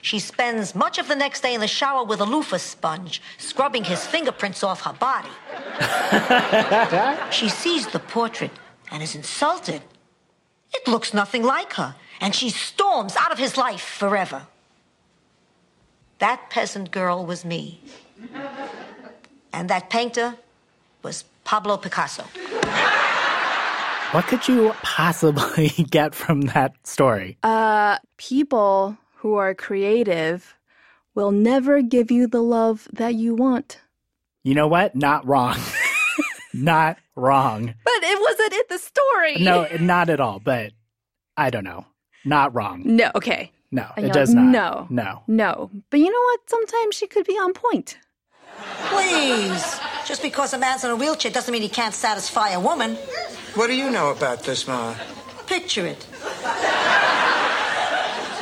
She 0.02 0.18
spends 0.18 0.74
much 0.74 0.98
of 0.98 1.08
the 1.08 1.16
next 1.16 1.42
day 1.42 1.54
in 1.54 1.62
the 1.62 1.68
shower 1.68 2.04
with 2.04 2.22
a 2.22 2.26
loofah 2.26 2.58
sponge, 2.58 3.22
scrubbing 3.38 3.84
his 3.84 4.04
fingerprints 4.08 4.64
off 4.64 4.82
her 4.82 4.94
body. 4.94 5.30
she 7.32 7.50
sees 7.50 7.86
the 7.86 8.00
portrait 8.00 8.50
and 8.92 9.04
is 9.04 9.14
insulted. 9.14 9.84
It 10.74 10.88
looks 10.88 11.14
nothing 11.14 11.44
like 11.44 11.74
her, 11.74 11.94
and 12.20 12.34
she 12.34 12.50
storms 12.50 13.16
out 13.16 13.32
of 13.32 13.38
his 13.38 13.58
life 13.58 13.82
forever. 13.82 14.48
That 16.18 16.50
peasant 16.50 16.90
girl 16.90 17.28
was 17.28 17.46
me. 17.46 17.80
And 19.54 19.70
that 19.70 19.92
painter 19.92 20.38
was 21.04 21.26
Pablo 21.44 21.78
Picasso. 21.78 22.24
What 24.12 24.26
could 24.28 24.48
you 24.48 24.74
possibly 24.84 25.70
get 25.90 26.14
from 26.14 26.42
that 26.42 26.74
story? 26.86 27.38
Uh, 27.44 27.98
people 28.18 28.98
who 29.16 29.36
are 29.36 29.54
creative 29.56 30.56
will 31.16 31.32
never 31.32 31.82
give 31.82 32.12
you 32.12 32.28
the 32.28 32.42
love 32.42 32.88
that 32.92 33.16
you 33.16 33.36
want. 33.36 33.80
You 34.44 34.54
know 34.56 34.68
what? 34.68 34.96
Not 34.96 35.26
wrong. 35.26 35.58
not 36.54 36.98
wrong. 37.16 37.74
But 37.86 37.94
it 38.04 38.20
wasn't 38.20 38.54
in 38.54 38.62
the 38.70 38.78
story. 38.80 39.36
No, 39.44 39.68
not 39.80 40.10
at 40.10 40.20
all. 40.20 40.40
But 40.40 40.74
I 41.38 41.50
don't 41.50 41.64
know. 41.64 41.86
Not 42.26 42.54
wrong. 42.54 42.82
No, 42.86 43.12
okay. 43.16 43.52
No, 43.72 43.88
And 43.96 44.06
it 44.06 44.08
you're 44.10 44.14
does 44.14 44.36
like, 44.36 44.44
not. 44.44 44.92
No. 44.92 45.04
No. 45.04 45.24
No. 45.28 45.72
But 45.90 46.02
you 46.02 46.12
know 46.12 46.22
what? 46.22 46.40
Sometimes 46.48 46.96
she 46.96 47.08
could 47.08 47.26
be 47.26 47.34
on 47.34 47.54
point. 47.54 47.98
Please. 48.90 49.80
Just 50.06 50.22
because 50.22 50.54
a 50.54 50.58
man's 50.58 50.84
in 50.84 50.92
a 50.92 50.96
wheelchair 50.96 51.32
doesn't 51.32 51.52
mean 51.52 51.62
he 51.62 51.70
can't 51.70 51.94
satisfy 51.94 52.50
a 52.50 52.60
woman. 52.60 52.96
What 53.56 53.68
do 53.68 53.76
you 53.76 53.90
know 53.90 54.12
about 54.12 54.44
this, 54.44 54.68
Ma? 54.68 54.96
Picture 55.46 55.86
it. 55.86 56.02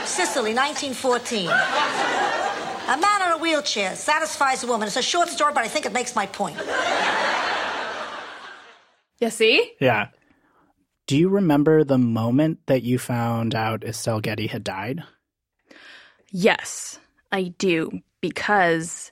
Sicily, 0.06 0.54
1914. 0.54 1.50
A 1.50 2.98
man 2.98 3.22
in 3.22 3.32
a 3.32 3.38
wheelchair 3.38 3.96
satisfies 3.96 4.64
a 4.64 4.68
woman. 4.68 4.88
It's 4.88 4.98
a 4.98 5.02
short 5.02 5.30
story, 5.30 5.54
but 5.54 5.64
I 5.64 5.68
think 5.68 5.86
it 5.86 5.94
makes 5.94 6.16
my 6.16 6.26
point. 6.26 6.58
You 9.20 9.30
see? 9.30 9.74
Yeah. 9.80 10.08
Do 11.08 11.18
you 11.18 11.30
remember 11.30 11.84
the 11.84 11.98
moment 11.98 12.60
that 12.68 12.84
you 12.84 12.98
found 12.98 13.54
out 13.54 13.84
Estelle 13.84 14.22
Getty 14.22 14.48
had 14.48 14.64
died? 14.64 15.04
Yes, 16.32 17.00
I 17.32 17.54
do. 17.58 18.02
Because 18.22 19.12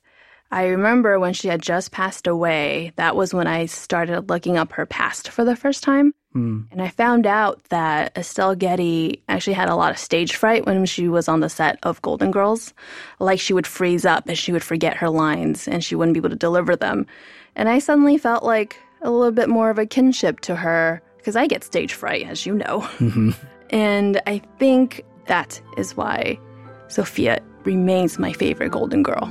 I 0.52 0.68
remember 0.68 1.20
when 1.20 1.34
she 1.34 1.50
had 1.50 1.62
just 1.62 1.92
passed 1.92 2.26
away, 2.26 2.94
that 2.96 3.16
was 3.16 3.34
when 3.34 3.48
I 3.48 3.66
started 3.66 4.30
looking 4.30 4.58
up 4.58 4.72
her 4.74 4.86
past 4.86 5.30
for 5.30 5.44
the 5.44 5.56
first 5.56 5.84
time. 5.84 6.14
Hmm. 6.34 6.62
And 6.72 6.82
I 6.82 6.88
found 6.90 7.26
out 7.26 7.62
that 7.70 8.18
Estelle 8.18 8.56
Getty 8.56 9.24
actually 9.28 9.54
had 9.54 9.70
a 9.70 9.76
lot 9.76 9.92
of 9.92 9.98
stage 9.98 10.36
fright 10.36 10.66
when 10.66 10.86
she 10.86 11.08
was 11.08 11.28
on 11.28 11.42
the 11.42 11.50
set 11.50 11.80
of 11.84 12.02
Golden 12.02 12.32
Girls. 12.32 12.74
Like 13.20 13.40
she 13.40 13.54
would 13.54 13.68
freeze 13.68 14.06
up 14.06 14.28
and 14.28 14.38
she 14.38 14.52
would 14.52 14.64
forget 14.64 14.98
her 14.98 15.10
lines 15.10 15.68
and 15.68 15.84
she 15.84 15.96
wouldn't 15.96 16.14
be 16.14 16.20
able 16.20 16.30
to 16.30 16.36
deliver 16.36 16.76
them. 16.76 17.08
And 17.56 17.68
I 17.68 17.80
suddenly 17.80 18.18
felt 18.18 18.44
like 18.44 18.78
a 19.02 19.12
little 19.12 19.32
bit 19.32 19.50
more 19.50 19.70
of 19.70 19.80
a 19.80 19.86
kinship 19.86 20.40
to 20.42 20.56
her 20.56 21.02
because 21.18 21.36
I 21.36 21.48
get 21.48 21.64
stage 21.64 21.94
fright, 21.94 22.26
as 22.28 22.46
you 22.46 22.54
know. 22.54 22.88
Mm-hmm. 22.98 23.32
And 23.70 24.22
I 24.26 24.42
think 24.60 25.04
that 25.26 25.60
is 25.76 25.98
why 25.98 26.40
Sophia 26.88 27.42
remains 27.66 28.18
my 28.18 28.32
favorite 28.32 28.72
Golden 28.72 29.04
Girl. 29.04 29.30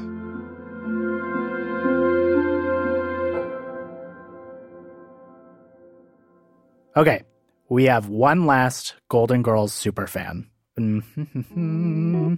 Okay. 6.97 7.23
We 7.69 7.85
have 7.85 8.09
one 8.09 8.47
last 8.47 8.95
Golden 9.11 9.43
Girls 9.43 9.75
superfan. 9.75 10.47
Mm-hmm. 10.79 12.37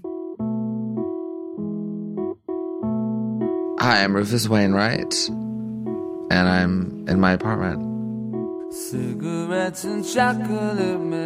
Hi, 3.79 4.03
I'm 4.03 4.16
Rufus 4.16 4.49
Wainwright, 4.49 5.29
and 5.29 6.33
I'm 6.33 7.07
in 7.07 7.21
my 7.21 7.35
apartment. 7.35 8.75
Cigarettes 8.75 9.85
and 9.85 10.05
chocolate 10.05 11.01
milk. 11.01 11.23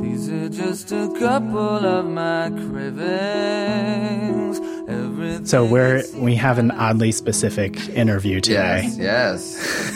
These 0.00 0.28
are 0.30 0.48
just 0.48 0.90
a 0.90 1.08
couple 1.20 1.86
of 1.86 2.06
my 2.06 2.50
cravings. 2.50 3.84
Everything 5.44 5.68
So 5.68 5.72
we're 5.72 6.02
we 6.22 6.34
have 6.36 6.58
an 6.58 6.70
oddly 6.70 7.12
specific 7.12 7.88
interview 7.90 8.40
today. 8.40 8.88
Yes, 8.96 8.98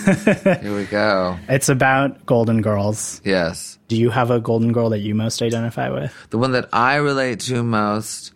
yes. 0.06 0.34
Here 0.62 0.76
we 0.76 0.84
go. 0.84 1.38
It's 1.48 1.68
about 1.68 2.26
Golden 2.26 2.60
Girls. 2.62 3.20
Yes. 3.24 3.78
Do 3.88 3.96
you 3.96 4.10
have 4.10 4.30
a 4.30 4.40
Golden 4.40 4.72
Girl 4.72 4.90
that 4.90 4.98
you 4.98 5.14
most 5.14 5.40
identify 5.40 5.88
with? 5.90 6.14
The 6.30 6.38
one 6.38 6.52
that 6.52 6.68
I 6.72 6.96
relate 6.96 7.40
to 7.40 7.62
most, 7.62 8.32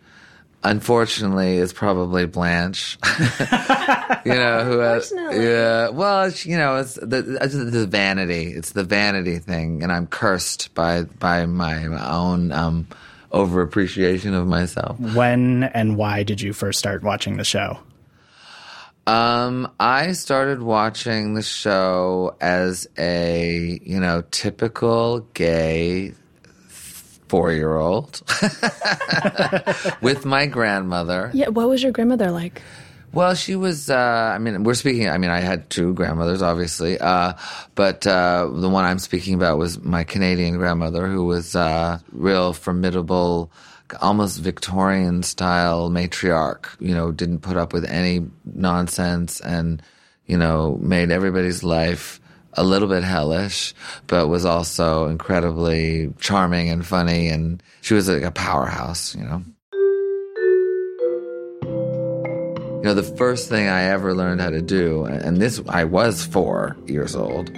unfortunately, 0.64 1.56
is 1.56 1.74
probably 1.74 2.24
Blanche. 2.24 2.98
you 4.24 4.32
know, 4.32 4.64
who 4.64 4.78
has, 4.78 5.12
yeah. 5.14 5.90
Well, 5.90 6.24
it's, 6.24 6.46
you 6.46 6.56
know, 6.56 6.76
it's 6.76 6.94
the, 6.94 7.38
it's 7.42 7.54
the 7.54 7.86
vanity. 7.86 8.46
It's 8.52 8.72
the 8.72 8.84
vanity 8.84 9.38
thing, 9.38 9.82
and 9.82 9.92
I'm 9.92 10.06
cursed 10.06 10.74
by 10.74 11.02
by 11.02 11.44
my 11.44 11.84
own 11.86 12.52
um, 12.52 12.86
over 13.32 13.62
appreciation 13.62 14.34
of 14.34 14.46
myself. 14.46 14.98
When 15.00 15.64
and 15.64 15.96
why 15.96 16.22
did 16.22 16.40
you 16.40 16.52
first 16.52 16.78
start 16.78 17.02
watching 17.02 17.36
the 17.36 17.44
show? 17.44 17.78
Um, 19.06 19.72
I 19.80 20.12
started 20.12 20.62
watching 20.62 21.34
the 21.34 21.42
show 21.42 22.36
as 22.40 22.86
a, 22.96 23.80
you 23.82 23.98
know, 23.98 24.22
typical 24.30 25.20
gay 25.34 26.14
four 27.32 27.52
year 27.52 27.74
old 27.76 28.22
with 30.02 30.24
my 30.24 30.46
grandmother. 30.46 31.30
Yeah, 31.34 31.48
what 31.48 31.68
was 31.68 31.82
your 31.82 31.90
grandmother 31.90 32.30
like? 32.30 32.62
Well, 33.12 33.34
she 33.34 33.56
was, 33.56 33.90
uh, 33.90 34.32
I 34.34 34.38
mean, 34.38 34.64
we're 34.64 34.72
speaking, 34.74 35.08
I 35.10 35.18
mean, 35.18 35.30
I 35.30 35.40
had 35.40 35.68
two 35.68 35.92
grandmothers, 35.92 36.40
obviously, 36.40 36.98
uh, 36.98 37.34
but 37.74 38.06
uh, 38.06 38.48
the 38.50 38.70
one 38.70 38.86
I'm 38.86 38.98
speaking 38.98 39.34
about 39.34 39.58
was 39.58 39.82
my 39.82 40.02
Canadian 40.02 40.56
grandmother, 40.56 41.06
who 41.06 41.26
was 41.26 41.54
uh, 41.54 41.98
real 42.12 42.54
formidable, 42.54 43.52
almost 44.00 44.40
Victorian 44.40 45.22
style 45.22 45.90
matriarch, 45.90 46.68
you 46.80 46.94
know, 46.94 47.12
didn't 47.12 47.40
put 47.40 47.58
up 47.58 47.74
with 47.74 47.84
any 47.84 48.26
nonsense 48.46 49.40
and, 49.40 49.82
you 50.24 50.38
know, 50.38 50.78
made 50.80 51.10
everybody's 51.10 51.62
life 51.62 52.18
a 52.54 52.64
little 52.64 52.88
bit 52.88 53.04
hellish, 53.04 53.74
but 54.06 54.28
was 54.28 54.46
also 54.46 55.06
incredibly 55.08 56.12
charming 56.18 56.70
and 56.70 56.86
funny. 56.86 57.28
And 57.28 57.62
she 57.82 57.92
was 57.92 58.08
like 58.08 58.22
a 58.22 58.30
powerhouse, 58.30 59.14
you 59.14 59.24
know. 59.24 59.42
You 62.82 62.88
know, 62.88 62.94
the 62.94 63.02
first 63.16 63.48
thing 63.48 63.68
I 63.68 63.84
ever 63.84 64.12
learned 64.12 64.40
how 64.40 64.50
to 64.50 64.60
do, 64.60 65.04
and 65.04 65.36
this, 65.36 65.60
I 65.68 65.84
was 65.84 66.24
four 66.24 66.76
years 66.86 67.14
old, 67.14 67.50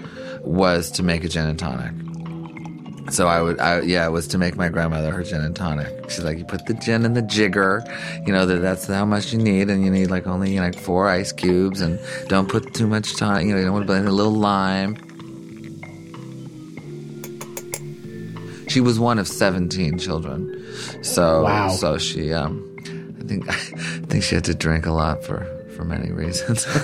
was 0.42 0.90
to 0.92 1.02
make 1.02 1.24
a 1.24 1.28
gin 1.28 1.46
and 1.46 1.58
tonic. 1.58 1.94
So 3.10 3.26
I 3.26 3.40
would, 3.40 3.58
I, 3.58 3.80
yeah, 3.80 4.06
it 4.06 4.10
was 4.10 4.26
to 4.28 4.38
make 4.38 4.56
my 4.56 4.68
grandmother 4.68 5.10
her 5.12 5.22
gin 5.22 5.40
and 5.40 5.56
tonic. 5.56 6.10
She's 6.10 6.24
like, 6.24 6.36
you 6.36 6.44
put 6.44 6.66
the 6.66 6.74
gin 6.74 7.06
in 7.06 7.14
the 7.14 7.22
jigger, 7.22 7.82
you 8.26 8.32
know, 8.34 8.44
that 8.44 8.56
that's 8.60 8.86
how 8.86 9.06
much 9.06 9.32
you 9.32 9.38
need, 9.38 9.70
and 9.70 9.82
you 9.82 9.90
need 9.90 10.10
like 10.10 10.26
only 10.26 10.50
you 10.52 10.56
know, 10.60 10.66
like 10.66 10.78
four 10.78 11.08
ice 11.08 11.32
cubes, 11.32 11.80
and 11.80 11.98
don't 12.28 12.48
put 12.48 12.74
too 12.74 12.86
much 12.86 13.16
tonic, 13.16 13.46
you 13.46 13.52
know, 13.52 13.58
you 13.58 13.64
don't 13.64 13.72
want 13.74 13.86
to 13.86 13.92
put 13.94 14.04
a 14.04 14.10
little 14.10 14.32
lime. 14.32 14.96
She 18.68 18.80
was 18.80 18.98
one 18.98 19.18
of 19.18 19.28
17 19.28 19.98
children. 19.98 20.66
So, 21.02 21.44
Wow. 21.44 21.68
so 21.70 21.96
she, 21.96 22.32
um, 22.32 22.62
I 23.20 23.24
think, 23.24 23.46
think 24.14 24.22
she 24.22 24.36
had 24.36 24.44
to 24.44 24.54
drink 24.54 24.86
a 24.86 24.92
lot 24.92 25.24
for, 25.24 25.44
for 25.74 25.84
many 25.84 26.12
reasons. 26.12 26.64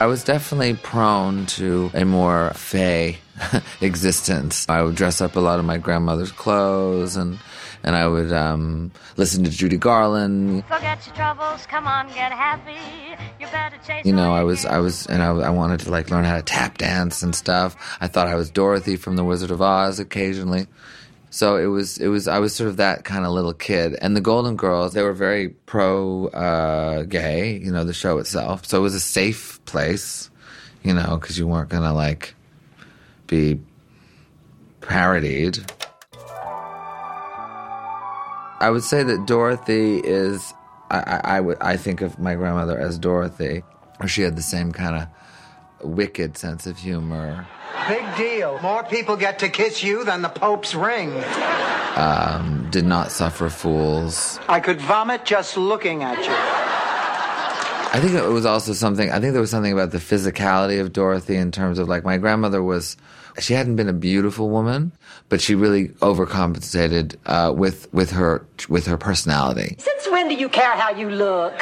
I 0.00 0.06
was 0.06 0.24
definitely 0.24 0.74
prone 0.74 1.46
to 1.46 1.92
a 1.94 2.04
more 2.04 2.50
fey 2.54 3.18
existence. 3.80 4.66
I 4.68 4.82
would 4.82 4.96
dress 4.96 5.20
up 5.20 5.36
a 5.36 5.40
lot 5.40 5.60
of 5.60 5.64
my 5.64 5.78
grandmother's 5.78 6.32
clothes 6.32 7.14
and 7.14 7.38
and 7.84 7.96
I 7.96 8.06
would 8.06 8.32
um, 8.32 8.92
listen 9.16 9.44
to 9.44 9.50
Judy 9.50 9.76
Garland. 9.76 10.64
Forget 10.66 11.06
your 11.06 11.14
troubles, 11.14 11.66
come 11.66 11.86
on, 11.86 12.08
get 12.08 12.32
happy. 12.32 12.76
You 13.40 13.46
better 13.48 13.76
chase 13.86 14.04
You 14.04 14.12
know, 14.12 14.32
I 14.34 14.42
was 14.42 14.64
I 14.64 14.78
was 14.78 15.06
and 15.06 15.22
I, 15.22 15.30
I 15.30 15.50
wanted 15.50 15.80
to 15.80 15.90
like 15.90 16.10
learn 16.10 16.24
how 16.24 16.36
to 16.36 16.42
tap 16.42 16.78
dance 16.78 17.22
and 17.22 17.34
stuff. 17.34 17.76
I 18.00 18.08
thought 18.08 18.28
I 18.28 18.34
was 18.36 18.50
Dorothy 18.50 18.96
from 18.96 19.16
The 19.16 19.24
Wizard 19.24 19.50
of 19.50 19.60
Oz 19.60 19.98
occasionally. 19.98 20.66
So 21.30 21.56
it 21.56 21.66
was 21.66 21.98
it 21.98 22.08
was 22.08 22.28
I 22.28 22.38
was 22.38 22.54
sort 22.54 22.68
of 22.68 22.76
that 22.76 23.04
kind 23.04 23.24
of 23.24 23.32
little 23.32 23.54
kid. 23.54 23.96
And 24.00 24.14
the 24.14 24.20
Golden 24.20 24.54
Girls, 24.54 24.92
they 24.92 25.02
were 25.02 25.14
very 25.14 25.48
pro 25.48 26.26
uh, 26.28 27.04
gay, 27.04 27.56
you 27.56 27.72
know, 27.72 27.84
the 27.84 27.94
show 27.94 28.18
itself. 28.18 28.66
So 28.66 28.78
it 28.78 28.82
was 28.82 28.94
a 28.94 29.00
safe 29.00 29.64
place, 29.64 30.30
you 30.82 30.92
know, 30.92 31.16
because 31.16 31.38
you 31.38 31.46
weren't 31.46 31.70
gonna 31.70 31.94
like 31.94 32.34
be 33.26 33.58
parodied. 34.82 35.58
I 38.62 38.70
would 38.70 38.84
say 38.84 39.02
that 39.02 39.26
Dorothy 39.26 39.98
is. 39.98 40.54
I, 40.88 40.98
I, 40.98 41.20
I 41.36 41.40
would. 41.40 41.58
I 41.60 41.76
think 41.76 42.00
of 42.00 42.18
my 42.20 42.36
grandmother 42.36 42.78
as 42.78 42.96
Dorothy, 42.96 43.64
or 43.98 44.06
she 44.06 44.22
had 44.22 44.36
the 44.36 44.42
same 44.42 44.70
kind 44.70 44.96
of 45.02 45.08
wicked 45.84 46.38
sense 46.38 46.66
of 46.68 46.78
humor. 46.78 47.46
Big 47.88 48.04
deal. 48.16 48.60
More 48.62 48.84
people 48.84 49.16
get 49.16 49.40
to 49.40 49.48
kiss 49.48 49.82
you 49.82 50.04
than 50.04 50.22
the 50.22 50.28
Pope's 50.28 50.76
ring. 50.76 51.12
Um, 51.96 52.68
did 52.70 52.84
not 52.84 53.10
suffer 53.10 53.48
fools. 53.48 54.38
I 54.48 54.60
could 54.60 54.80
vomit 54.80 55.24
just 55.24 55.56
looking 55.56 56.04
at 56.04 56.18
you. 56.18 56.61
I 57.94 58.00
think 58.00 58.14
it 58.14 58.26
was 58.26 58.46
also 58.46 58.72
something. 58.72 59.10
I 59.10 59.20
think 59.20 59.32
there 59.32 59.40
was 59.42 59.50
something 59.50 59.72
about 59.72 59.90
the 59.90 59.98
physicality 59.98 60.80
of 60.80 60.94
Dorothy 60.94 61.36
in 61.36 61.52
terms 61.52 61.78
of 61.78 61.88
like 61.88 62.04
my 62.04 62.16
grandmother 62.16 62.62
was. 62.62 62.96
She 63.38 63.52
hadn't 63.52 63.76
been 63.76 63.88
a 63.88 63.94
beautiful 63.94 64.48
woman, 64.48 64.92
but 65.28 65.40
she 65.42 65.54
really 65.54 65.88
overcompensated 66.00 67.16
uh, 67.26 67.52
with 67.54 67.92
with 67.92 68.10
her 68.12 68.46
with 68.70 68.86
her 68.86 68.96
personality. 68.96 69.76
Since 69.78 70.10
when 70.10 70.28
do 70.28 70.34
you 70.34 70.48
care 70.48 70.72
how 70.72 70.90
you 70.90 71.10
look? 71.10 71.52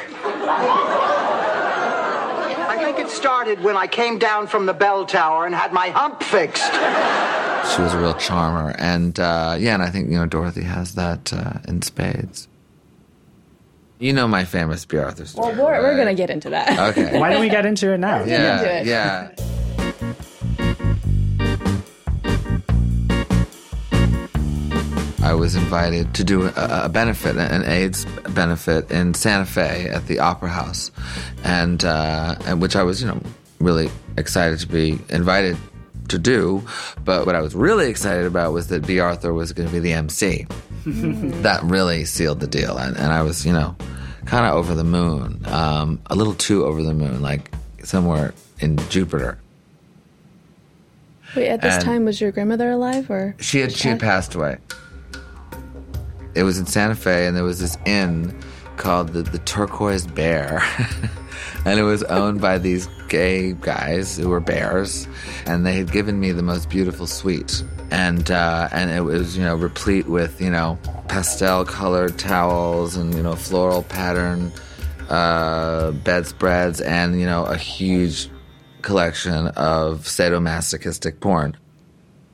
I 2.68 2.76
think 2.80 3.00
it 3.00 3.10
started 3.10 3.62
when 3.64 3.76
I 3.76 3.88
came 3.88 4.20
down 4.20 4.46
from 4.46 4.66
the 4.66 4.74
bell 4.74 5.04
tower 5.06 5.46
and 5.46 5.54
had 5.54 5.72
my 5.72 5.88
hump 5.90 6.22
fixed. 6.22 6.72
She 7.74 7.82
was 7.82 7.92
a 7.92 7.98
real 7.98 8.14
charmer, 8.14 8.76
and 8.78 9.18
uh, 9.18 9.56
yeah, 9.58 9.74
and 9.74 9.82
I 9.82 9.90
think 9.90 10.10
you 10.10 10.16
know 10.16 10.26
Dorothy 10.26 10.62
has 10.62 10.94
that 10.94 11.32
uh, 11.32 11.58
in 11.66 11.82
spades. 11.82 12.46
You 14.00 14.14
know 14.14 14.26
my 14.26 14.46
famous 14.46 14.86
Bea 14.86 14.96
Arthur 14.96 15.26
story. 15.26 15.54
Well, 15.54 15.66
we're, 15.66 15.82
we're 15.82 15.94
going 15.94 16.08
to 16.08 16.14
get 16.14 16.30
into 16.30 16.48
that. 16.48 16.96
Okay. 16.96 17.18
Why 17.20 17.30
don't 17.30 17.42
we 17.42 17.50
get 17.50 17.66
into 17.66 17.92
it 17.92 17.98
now? 17.98 18.24
Yeah, 18.24 18.58
into 18.58 18.74
it. 18.80 18.86
yeah. 18.86 19.30
I 25.22 25.34
was 25.34 25.54
invited 25.54 26.14
to 26.14 26.24
do 26.24 26.46
a, 26.46 26.84
a 26.84 26.88
benefit, 26.88 27.36
an 27.36 27.62
AIDS 27.64 28.06
benefit 28.30 28.90
in 28.90 29.12
Santa 29.12 29.44
Fe 29.44 29.90
at 29.90 30.06
the 30.06 30.18
Opera 30.18 30.48
House, 30.48 30.90
and, 31.44 31.84
uh, 31.84 32.36
and 32.46 32.62
which 32.62 32.76
I 32.76 32.82
was, 32.82 33.02
you 33.02 33.06
know, 33.06 33.20
really 33.58 33.90
excited 34.16 34.60
to 34.60 34.66
be 34.66 34.98
invited 35.10 35.58
to 36.08 36.18
do. 36.18 36.62
But 37.04 37.26
what 37.26 37.34
I 37.34 37.42
was 37.42 37.54
really 37.54 37.90
excited 37.90 38.24
about 38.24 38.54
was 38.54 38.68
that 38.68 38.86
Bea 38.86 39.00
Arthur 39.00 39.34
was 39.34 39.52
going 39.52 39.68
to 39.68 39.72
be 39.74 39.78
the 39.78 39.92
MC. 39.92 40.46
That 40.84 41.60
really 41.62 42.04
sealed 42.04 42.40
the 42.40 42.46
deal, 42.46 42.76
and, 42.78 42.96
and 42.96 43.12
I 43.12 43.22
was, 43.22 43.44
you 43.46 43.52
know, 43.52 43.76
kind 44.26 44.46
of 44.46 44.54
over 44.54 44.74
the 44.74 44.84
moon, 44.84 45.42
um, 45.46 46.00
a 46.06 46.14
little 46.14 46.34
too 46.34 46.64
over 46.64 46.82
the 46.82 46.94
moon, 46.94 47.20
like 47.22 47.50
somewhere 47.84 48.34
in 48.60 48.76
Jupiter. 48.90 49.38
Wait, 51.36 51.48
at 51.48 51.62
this 51.62 51.74
And- 51.76 51.84
time, 51.84 52.04
was 52.04 52.20
your 52.20 52.32
grandmother 52.32 52.70
alive 52.70 53.10
or? 53.10 53.34
She 53.40 53.60
had 53.60 53.72
she 53.72 53.88
had 53.88 54.00
passed 54.00 54.34
away. 54.34 54.58
It 56.34 56.42
was 56.44 56.58
in 56.58 56.66
Santa 56.66 56.94
Fe, 56.94 57.26
and 57.26 57.36
there 57.36 57.44
was 57.44 57.58
this 57.60 57.76
inn 57.86 58.36
called 58.80 59.08
the, 59.10 59.22
the 59.22 59.38
Turquoise 59.40 60.06
Bear, 60.06 60.62
and 61.66 61.78
it 61.78 61.82
was 61.82 62.02
owned 62.04 62.40
by 62.40 62.56
these 62.56 62.88
gay 63.08 63.52
guys 63.52 64.16
who 64.16 64.30
were 64.30 64.40
bears, 64.40 65.06
and 65.46 65.66
they 65.66 65.76
had 65.76 65.92
given 65.92 66.18
me 66.18 66.32
the 66.32 66.42
most 66.42 66.70
beautiful 66.70 67.06
suite, 67.06 67.62
and 67.90 68.30
uh, 68.30 68.68
and 68.72 68.90
it 68.90 69.02
was 69.02 69.36
you 69.36 69.44
know 69.44 69.54
replete 69.54 70.06
with 70.06 70.40
you 70.40 70.50
know 70.50 70.78
pastel 71.08 71.64
colored 71.64 72.18
towels 72.18 72.96
and 72.96 73.14
you 73.14 73.22
know 73.22 73.36
floral 73.36 73.82
pattern 73.82 74.50
uh, 75.10 75.90
bedspreads, 75.90 76.80
and 76.80 77.20
you 77.20 77.26
know 77.26 77.44
a 77.44 77.58
huge 77.58 78.30
collection 78.80 79.48
of 79.48 80.04
sadomasochistic 80.04 81.20
porn. 81.20 81.54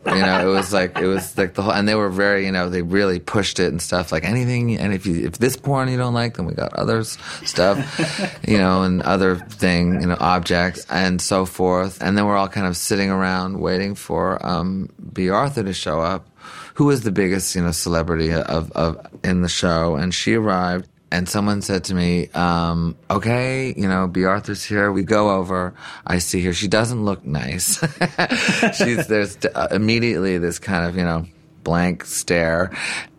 You 0.07 0.23
know, 0.23 0.49
it 0.49 0.53
was 0.53 0.73
like 0.73 0.99
it 0.99 1.07
was 1.07 1.37
like 1.37 1.55
the 1.55 1.63
whole, 1.63 1.73
and 1.73 1.89
they 1.89 1.95
were 1.95 2.09
very, 2.11 2.47
you 2.47 2.53
know, 2.53 2.69
they 2.69 2.83
really 2.83 3.19
pushed 3.19 3.59
it 3.59 3.69
and 3.69 3.83
stuff. 3.83 4.13
Like 4.13 4.25
anything, 4.25 4.77
and 4.79 4.95
if 4.95 5.05
you 5.05 5.27
if 5.27 5.39
this 5.39 5.57
porn 5.57 5.89
you 5.89 5.97
don't 5.97 6.15
like, 6.15 6.37
then 6.37 6.47
we 6.47 6.55
got 6.55 6.73
other 6.75 7.03
stuff, 7.05 8.39
you 8.47 8.59
know, 8.59 8.83
and 8.83 9.03
other 9.03 9.37
thing, 9.37 10.01
you 10.01 10.07
know, 10.07 10.17
objects 10.21 10.87
and 10.91 11.21
so 11.21 11.45
forth. 11.45 12.01
And 12.01 12.17
then 12.17 12.27
we're 12.27 12.37
all 12.37 12.49
kind 12.49 12.67
of 12.67 12.77
sitting 12.77 13.11
around 13.11 13.59
waiting 13.59 13.95
for 13.95 14.45
um, 14.47 14.91
Bea 15.13 15.31
Arthur 15.31 15.65
to 15.65 15.73
show 15.73 16.01
up, 16.01 16.29
who 16.75 16.85
was 16.85 17.03
the 17.03 17.13
biggest, 17.13 17.55
you 17.55 17.63
know, 17.63 17.73
celebrity 17.73 18.33
of 18.33 18.71
of 18.73 19.05
in 19.25 19.43
the 19.43 19.49
show, 19.49 19.97
and 19.97 20.15
she 20.15 20.35
arrived. 20.35 20.89
And 21.11 21.29
someone 21.29 21.63
said 21.63 21.85
to 21.85 21.95
me, 21.95 22.29
um, 22.31 22.97
okay, 23.09 23.73
you 23.77 23.89
know, 23.89 24.09
Bea 24.09 24.25
Arthur's 24.25 24.65
here. 24.65 24.91
We 24.91 25.05
go 25.05 25.31
over. 25.31 25.75
I 26.05 26.19
see 26.19 26.45
her. 26.45 26.53
She 26.53 26.67
doesn't 26.67 27.05
look 27.05 27.25
nice. 27.25 27.79
She's, 28.77 29.07
there's 29.07 29.39
uh, 29.55 29.69
immediately 29.71 30.39
this 30.39 30.59
kind 30.59 30.85
of, 30.85 30.97
you 30.97 31.05
know, 31.05 31.27
blank 31.63 32.05
stare. 32.05 32.73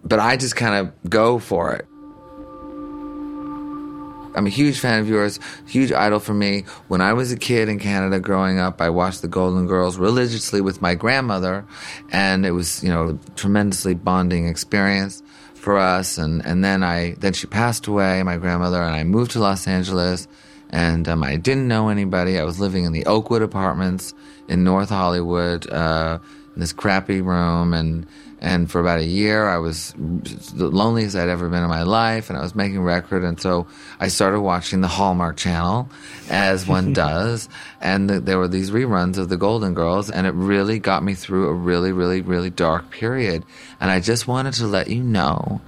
But 0.03 0.19
I 0.19 0.35
just 0.35 0.55
kind 0.57 0.75
of 0.75 1.09
go 1.09 1.39
for 1.39 1.75
it. 1.75 1.87
I'm 4.37 4.45
a 4.45 4.49
huge 4.49 4.79
fan 4.79 4.99
of 4.99 5.09
yours, 5.09 5.39
huge 5.65 5.91
idol 5.91 6.19
for 6.19 6.33
me. 6.33 6.65
When 6.89 7.01
I 7.01 7.13
was 7.13 7.31
a 7.31 7.37
kid 7.37 7.69
in 7.69 7.79
Canada 7.79 8.19
growing 8.19 8.59
up, 8.59 8.81
I 8.81 8.91
watched 8.91 9.23
the 9.23 9.27
Golden 9.27 9.65
Girls 9.65 9.97
religiously 9.97 10.61
with 10.61 10.79
my 10.79 10.93
grandmother, 10.93 11.65
and 12.11 12.45
it 12.45 12.51
was, 12.51 12.83
you 12.83 12.89
know, 12.89 13.09
a 13.09 13.31
tremendously 13.31 13.95
bonding 13.95 14.47
experience 14.47 15.23
for 15.67 15.77
us. 15.77 16.17
And, 16.17 16.45
and 16.45 16.63
then 16.63 16.81
I 16.81 17.15
then 17.19 17.33
she 17.33 17.45
passed 17.45 17.87
away, 17.87 18.23
my 18.23 18.37
grandmother, 18.37 18.81
and 18.81 18.95
I 18.95 19.03
moved 19.03 19.31
to 19.31 19.39
Los 19.39 19.67
Angeles, 19.67 20.25
and 20.69 21.05
um, 21.09 21.23
I 21.23 21.35
didn't 21.35 21.67
know 21.67 21.89
anybody. 21.89 22.39
I 22.39 22.45
was 22.45 22.57
living 22.57 22.85
in 22.85 22.93
the 22.93 23.05
Oakwood 23.05 23.41
Apartments 23.41 24.13
in 24.47 24.63
North 24.63 24.87
Hollywood, 24.87 25.69
uh, 25.69 26.19
in 26.55 26.61
this 26.61 26.71
crappy 26.71 27.19
room, 27.19 27.73
and 27.73 28.07
and 28.39 28.69
for 28.69 28.79
about 28.79 28.99
a 28.99 29.05
year, 29.05 29.47
I 29.47 29.57
was 29.57 29.93
the 29.97 30.69
loneliest 30.69 31.15
I'd 31.15 31.27
ever 31.27 31.49
been 31.49 31.63
in 31.63 31.69
my 31.69 31.83
life, 31.83 32.29
and 32.29 32.37
I 32.37 32.41
was 32.41 32.53
making 32.53 32.81
record. 32.81 33.23
And 33.23 33.41
so 33.41 33.65
I 33.99 34.09
started 34.09 34.41
watching 34.41 34.81
the 34.81 34.87
Hallmark 34.87 35.37
Channel, 35.37 35.89
as 36.29 36.67
one 36.67 36.93
does. 36.93 37.49
And 37.81 38.07
th- 38.09 38.23
there 38.23 38.37
were 38.37 38.47
these 38.47 38.69
reruns 38.69 39.17
of 39.17 39.29
the 39.29 39.37
Golden 39.37 39.73
Girls, 39.73 40.11
and 40.11 40.27
it 40.27 40.35
really 40.35 40.77
got 40.77 41.03
me 41.03 41.15
through 41.15 41.47
a 41.47 41.53
really, 41.53 41.91
really, 41.91 42.21
really 42.21 42.51
dark 42.51 42.91
period. 42.91 43.43
And 43.79 43.89
I 43.89 43.99
just 43.99 44.27
wanted 44.27 44.53
to 44.55 44.67
let 44.67 44.87
you 44.87 45.01
know 45.01 45.59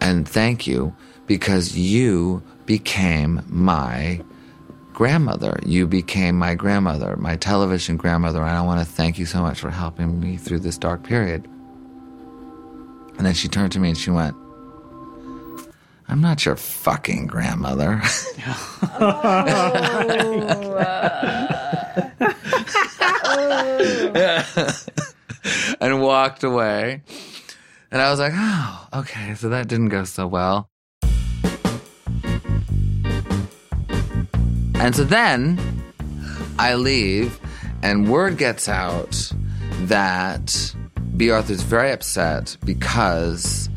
and 0.00 0.28
thank 0.28 0.66
you 0.66 0.94
because 1.26 1.76
you 1.76 2.42
became 2.66 3.42
my 3.48 4.20
grandmother. 4.92 5.60
You 5.64 5.86
became 5.86 6.36
my 6.36 6.56
grandmother, 6.56 7.16
my 7.16 7.36
television 7.36 7.96
grandmother, 7.96 8.40
and 8.42 8.50
I 8.50 8.62
want 8.62 8.80
to 8.80 8.92
thank 8.92 9.16
you 9.16 9.26
so 9.26 9.42
much 9.42 9.60
for 9.60 9.70
helping 9.70 10.18
me 10.18 10.36
through 10.36 10.60
this 10.60 10.76
dark 10.76 11.04
period. 11.04 11.48
And 13.20 13.26
then 13.26 13.34
she 13.34 13.48
turned 13.48 13.70
to 13.72 13.78
me 13.78 13.90
and 13.90 13.98
she 13.98 14.10
went, 14.10 14.34
I'm 16.08 16.22
not 16.22 16.46
your 16.46 16.56
fucking 16.56 17.26
grandmother. 17.26 18.00
and 25.82 26.00
walked 26.00 26.44
away. 26.44 27.02
And 27.90 28.00
I 28.00 28.08
was 28.10 28.18
like, 28.18 28.32
oh, 28.34 28.88
okay, 28.94 29.34
so 29.34 29.50
that 29.50 29.68
didn't 29.68 29.90
go 29.90 30.04
so 30.04 30.26
well. 30.26 30.70
And 34.76 34.96
so 34.96 35.04
then 35.04 35.60
I 36.58 36.72
leave, 36.72 37.38
and 37.82 38.10
word 38.10 38.38
gets 38.38 38.66
out 38.66 39.30
that 39.80 40.74
Bea 41.20 41.32
Arthur's 41.32 41.60
very 41.60 41.90
upset 41.92 42.56
because 42.64 43.68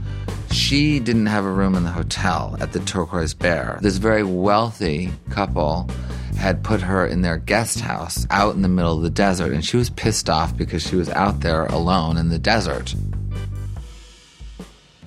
she 0.50 1.02
didn't 1.02 1.26
have 1.26 1.44
a 1.44 1.52
room 1.52 1.76
in 1.76 1.84
the 1.84 1.92
hotel 1.92 2.56
at 2.62 2.72
the 2.72 2.80
Turquoise 2.80 3.34
Bear. 3.34 3.80
This 3.82 3.98
very 3.98 4.24
wealthy 4.24 5.12
couple 5.30 5.90
had 6.38 6.64
put 6.64 6.80
her 6.80 7.06
in 7.06 7.20
their 7.22 7.38
guest 7.38 7.82
house 7.82 8.26
out 8.30 8.56
in 8.56 8.62
the 8.62 8.70
middle 8.70 8.96
of 8.96 9.04
the 9.04 9.10
desert, 9.10 9.52
and 9.52 9.66
she 9.66 9.76
was 9.76 9.90
pissed 9.90 10.30
off 10.30 10.56
because 10.56 10.88
she 10.88 10.96
was 10.96 11.10
out 11.10 11.42
there 11.42 11.66
alone 11.66 12.16
in 12.16 12.30
the 12.30 12.40
desert 12.40 12.96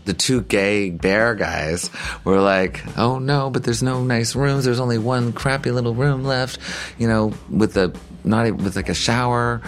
the 0.04 0.14
two 0.14 0.42
gay 0.42 0.88
bear 0.88 1.34
guys 1.34 1.90
were 2.22 2.40
like, 2.40 2.80
"Oh 2.96 3.18
no, 3.18 3.50
but 3.50 3.64
there's 3.64 3.82
no 3.82 4.04
nice 4.04 4.36
rooms. 4.36 4.64
There's 4.64 4.78
only 4.78 4.98
one 4.98 5.32
crappy 5.32 5.72
little 5.72 5.96
room 5.96 6.22
left, 6.22 6.60
you 6.96 7.08
know, 7.08 7.32
with 7.50 7.76
a 7.76 7.92
not 8.22 8.46
even, 8.46 8.62
with 8.62 8.76
like 8.76 8.88
a 8.88 8.94
shower 8.94 9.62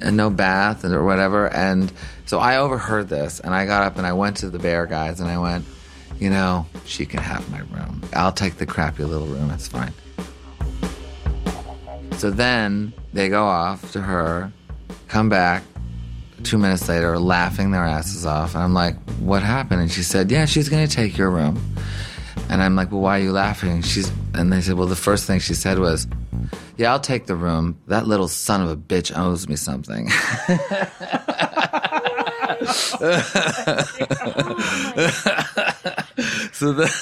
and 0.00 0.16
no 0.16 0.30
bath 0.30 0.84
or 0.84 1.04
whatever." 1.04 1.46
And 1.46 1.92
so 2.24 2.38
I 2.38 2.58
overheard 2.58 3.08
this, 3.08 3.40
and 3.40 3.54
I 3.54 3.66
got 3.66 3.82
up 3.82 3.98
and 3.98 4.06
I 4.06 4.12
went 4.12 4.38
to 4.38 4.50
the 4.50 4.58
bear 4.58 4.86
guys 4.86 5.20
and 5.20 5.28
I 5.28 5.38
went, 5.38 5.64
"You 6.18 6.30
know, 6.30 6.66
she 6.84 7.06
can 7.06 7.20
have 7.20 7.50
my 7.50 7.60
room. 7.60 8.02
I'll 8.12 8.32
take 8.32 8.56
the 8.56 8.66
crappy 8.66 9.04
little 9.04 9.28
room. 9.28 9.50
It's 9.50 9.68
fine." 9.68 9.92
So 12.16 12.30
then 12.30 12.94
they 13.12 13.28
go 13.28 13.44
off 13.44 13.92
to 13.92 14.00
her, 14.00 14.50
come 15.08 15.28
back, 15.28 15.62
two 16.44 16.56
minutes 16.56 16.88
later 16.88 17.18
laughing 17.18 17.72
their 17.72 17.84
asses 17.84 18.24
off. 18.24 18.54
And 18.54 18.64
I'm 18.64 18.72
like, 18.72 18.96
what 19.18 19.42
happened? 19.42 19.82
And 19.82 19.90
she 19.90 20.02
said, 20.02 20.30
yeah, 20.30 20.46
she's 20.46 20.68
going 20.68 20.86
to 20.86 20.94
take 20.94 21.18
your 21.18 21.30
room. 21.30 21.60
And 22.48 22.62
I'm 22.62 22.76
like, 22.76 22.92
well, 22.92 23.00
why 23.00 23.18
are 23.18 23.22
you 23.22 23.32
laughing? 23.32 23.70
And 23.70 23.84
she's, 23.84 24.10
and 24.34 24.52
they 24.52 24.60
said, 24.60 24.74
well, 24.74 24.86
the 24.86 24.96
first 24.96 25.26
thing 25.26 25.40
she 25.40 25.54
said 25.54 25.78
was, 25.78 26.06
yeah, 26.76 26.92
I'll 26.92 27.00
take 27.00 27.26
the 27.26 27.34
room. 27.36 27.78
That 27.88 28.06
little 28.06 28.28
son 28.28 28.60
of 28.62 28.70
a 28.70 28.76
bitch 28.76 29.16
owes 29.16 29.48
me 29.48 29.56
something. 29.56 30.08
Oh 35.88 35.92
so 36.56 36.72
the 36.72 36.86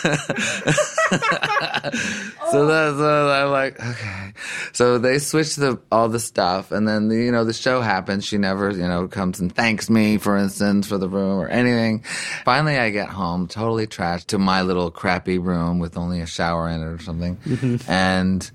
so 2.51 2.63
oh. 2.63 2.67
that's 2.67 2.97
so 2.97 3.31
I'm 3.31 3.51
like 3.51 3.79
okay. 3.79 4.33
So 4.73 4.99
they 4.99 5.21
switch 5.21 5.55
the 5.55 5.81
all 5.93 6.09
the 6.09 6.19
stuff, 6.19 6.73
and 6.73 6.89
then 6.89 7.07
the, 7.07 7.15
you 7.17 7.31
know 7.31 7.45
the 7.45 7.53
show 7.53 7.81
happens. 7.81 8.25
She 8.25 8.37
never 8.37 8.71
you 8.71 8.89
know 8.89 9.07
comes 9.07 9.39
and 9.39 9.55
thanks 9.55 9.89
me, 9.89 10.19
for 10.19 10.37
instance, 10.37 10.89
for 10.89 10.99
the 10.99 11.09
room 11.09 11.39
or 11.39 11.47
anything. 11.47 12.03
Finally, 12.45 12.79
I 12.79 12.91
get 12.91 13.09
home 13.09 13.47
totally 13.47 13.87
trashed 13.87 14.27
to 14.27 14.39
my 14.39 14.63
little 14.63 14.91
crappy 14.91 15.39
room 15.39 15.79
with 15.79 15.97
only 15.97 16.21
a 16.21 16.27
shower 16.27 16.69
in 16.69 16.81
it 16.81 16.87
or 16.87 16.99
something, 16.99 17.37
mm-hmm. 17.37 17.89
and 17.89 18.51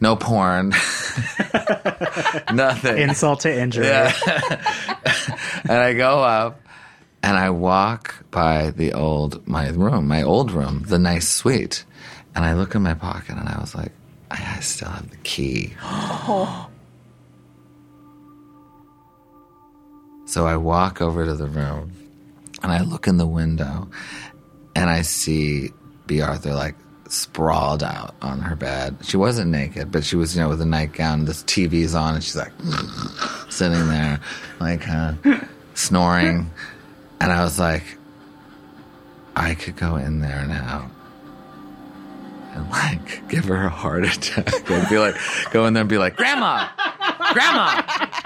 no 0.00 0.16
porn, 0.16 0.70
nothing. 2.54 2.98
Insult 2.98 3.40
to 3.40 3.54
injury. 3.54 3.86
Yeah. 3.86 4.14
and 5.64 5.72
I 5.72 5.92
go 5.92 6.22
up 6.22 6.65
and 7.22 7.36
I 7.36 7.50
walk 7.50 8.24
by 8.30 8.70
the 8.70 8.92
old 8.92 9.46
my 9.46 9.68
room, 9.70 10.08
my 10.08 10.22
old 10.22 10.52
room, 10.52 10.84
the 10.86 10.98
nice 10.98 11.28
suite, 11.28 11.84
and 12.34 12.44
I 12.44 12.54
look 12.54 12.74
in 12.74 12.82
my 12.82 12.94
pocket 12.94 13.36
and 13.36 13.48
I 13.48 13.58
was 13.58 13.74
like, 13.74 13.92
I, 14.30 14.60
still 14.60 14.88
have 14.88 15.10
the 15.10 15.16
key. 15.18 15.74
So 20.28 20.44
I 20.44 20.56
walk 20.56 21.00
over 21.00 21.24
to 21.24 21.34
the 21.34 21.46
room 21.46 21.92
and 22.60 22.72
I 22.72 22.82
look 22.82 23.06
in 23.06 23.16
the 23.16 23.26
window 23.26 23.88
and 24.74 24.90
I 24.90 25.02
see 25.02 25.70
Bea 26.06 26.22
Arthur 26.22 26.52
like 26.52 26.74
sprawled 27.08 27.84
out 27.84 28.16
on 28.20 28.40
her 28.40 28.56
bed. 28.56 28.96
She 29.02 29.16
wasn't 29.16 29.52
naked, 29.52 29.92
but 29.92 30.04
she 30.04 30.16
was, 30.16 30.34
you 30.34 30.42
know, 30.42 30.48
with 30.48 30.60
a 30.60 30.66
nightgown. 30.66 31.26
This 31.26 31.44
TV's 31.44 31.94
on 31.94 32.16
and 32.16 32.24
she's 32.24 32.36
like 32.36 32.52
sitting 33.48 33.86
there, 33.88 34.20
like 34.58 34.88
uh, 34.88 35.14
snoring. 35.74 36.50
And 37.20 37.32
I 37.32 37.42
was 37.42 37.58
like, 37.58 37.84
I 39.34 39.54
could 39.54 39.76
go 39.76 39.96
in 39.96 40.20
there 40.20 40.44
now 40.46 40.90
and 42.56 42.70
like 42.70 43.28
give 43.28 43.44
her 43.46 43.66
a 43.66 43.68
heart 43.68 44.04
attack 44.04 44.70
and 44.70 44.88
be 44.88 44.98
like, 44.98 45.14
go 45.50 45.66
in 45.66 45.74
there 45.74 45.82
and 45.82 45.90
be 45.90 45.98
like, 45.98 46.16
Grandma, 46.16 46.68
Grandma, 47.32 47.82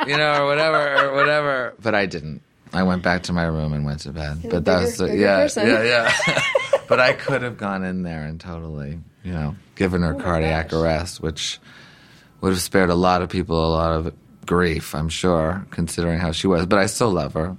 you 0.07 0.17
know, 0.17 0.43
or 0.43 0.47
whatever, 0.47 1.07
or 1.07 1.15
whatever. 1.15 1.75
But 1.83 1.95
I 1.95 2.07
didn't. 2.07 2.43
I 2.73 2.85
went 2.85 3.03
back 3.03 3.25
to 3.25 3.33
my 3.33 3.45
room 3.45 3.73
and 3.73 3.85
went 3.85 4.01
to 4.01 4.13
bed. 4.13 4.43
But 4.49 4.65
that 4.65 4.83
was, 4.83 4.99
the, 4.99 5.07
bigger 5.07 5.19
yeah, 5.19 5.49
yeah, 5.57 5.83
yeah. 5.83 6.43
but 6.89 7.01
I 7.01 7.13
could 7.13 7.43
have 7.43 7.59
gone 7.59 7.83
in 7.83 8.05
there 8.05 8.25
and 8.25 8.41
totally, 8.41 9.01
you 9.25 9.33
know, 9.33 9.57
given 9.75 10.03
her 10.03 10.15
cardiac 10.15 10.73
arrest, 10.73 11.21
which 11.21 11.59
would 12.41 12.51
have 12.53 12.63
spared 12.63 12.91
a 12.91 12.95
lot 12.95 13.23
of 13.23 13.29
people 13.29 13.57
a 13.67 13.73
lot 13.75 13.93
of 13.93 14.15
grief, 14.47 14.95
I'm 14.95 15.09
sure, 15.09 15.67
considering 15.71 16.21
how 16.21 16.31
she 16.31 16.47
was. 16.47 16.67
But 16.67 16.79
I 16.79 16.87
still 16.87 17.11
love 17.11 17.35
her. 17.35 17.57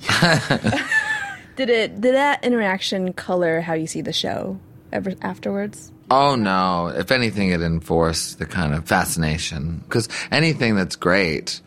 Did 1.56 1.70
it? 1.70 2.00
Did 2.00 2.14
that 2.14 2.44
interaction 2.44 3.12
color 3.12 3.60
how 3.60 3.74
you 3.74 3.86
see 3.86 4.00
the 4.00 4.12
show 4.12 4.58
ever 4.92 5.14
afterwards? 5.22 5.92
Oh 6.10 6.36
no! 6.36 6.88
If 6.88 7.10
anything, 7.10 7.50
it 7.50 7.60
enforced 7.60 8.38
the 8.38 8.46
kind 8.46 8.74
of 8.74 8.86
fascination 8.86 9.82
because 9.84 10.08
anything 10.30 10.76
that's 10.76 10.96
great 10.96 11.60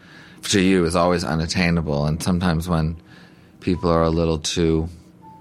to 0.43 0.61
you 0.61 0.85
is 0.85 0.95
always 0.95 1.23
unattainable, 1.23 2.05
and 2.05 2.23
sometimes 2.23 2.67
when 2.69 2.95
people 3.59 3.89
are 3.89 4.03
a 4.03 4.09
little 4.09 4.39
too 4.39 4.89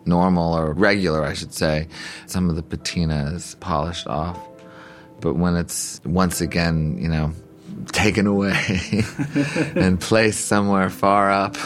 normal 0.05 0.55
or 0.55 0.73
regular, 0.73 1.25
I 1.25 1.35
should 1.35 1.55
say, 1.55 1.89
some 2.27 2.51
of 2.51 2.57
the 2.57 2.63
patina 2.63 3.33
is 3.35 3.55
polished 3.61 4.07
off. 4.07 4.39
But 5.21 5.35
when 5.35 5.57
it's 5.57 6.01
once 6.05 6.41
again, 6.41 6.99
you 6.99 7.09
know, 7.09 7.33
taken 7.93 8.27
away 8.27 8.55
and 9.75 10.01
placed 10.01 10.47
somewhere 10.47 10.91
far 10.91 11.31
up, 11.31 11.57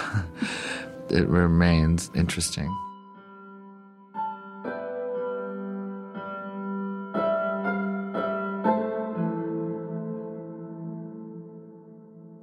it 1.10 1.26
remains 1.28 2.10
interesting. 2.14 2.72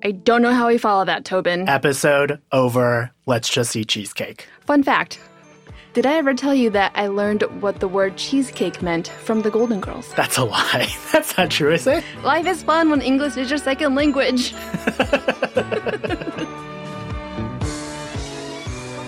I 0.04 0.12
don't 0.12 0.42
know 0.42 0.54
how 0.54 0.68
we 0.68 0.78
follow 0.78 1.06
that, 1.06 1.26
Tobin. 1.26 1.70
Episode 1.70 2.42
over. 2.52 3.12
Let's 3.28 3.48
just 3.50 3.76
eat 3.76 3.90
cheesecake. 3.90 4.48
Fun 4.66 4.84
fact. 4.84 5.20
Did 5.94 6.06
I 6.06 6.14
ever 6.16 6.34
tell 6.34 6.56
you 6.56 6.70
that 6.72 6.94
I 6.96 7.08
learned 7.08 7.44
what 7.62 7.82
the 7.82 7.88
word 7.88 8.18
cheesecake 8.18 8.82
meant 8.82 9.10
from 9.10 9.42
the 9.42 9.52
Golden 9.52 9.80
Girls? 9.80 10.12
That's 10.16 10.38
a 10.38 10.46
lie. 10.46 10.88
That's 11.12 11.38
not 11.38 11.52
true, 11.52 11.74
is 11.74 11.86
it? 11.86 12.04
Life 12.24 12.48
is 12.48 12.64
fun 12.64 12.90
when 12.90 13.02
English 13.02 13.38
is 13.38 13.50
your 13.50 13.60
second 13.60 13.96
language. 13.96 14.54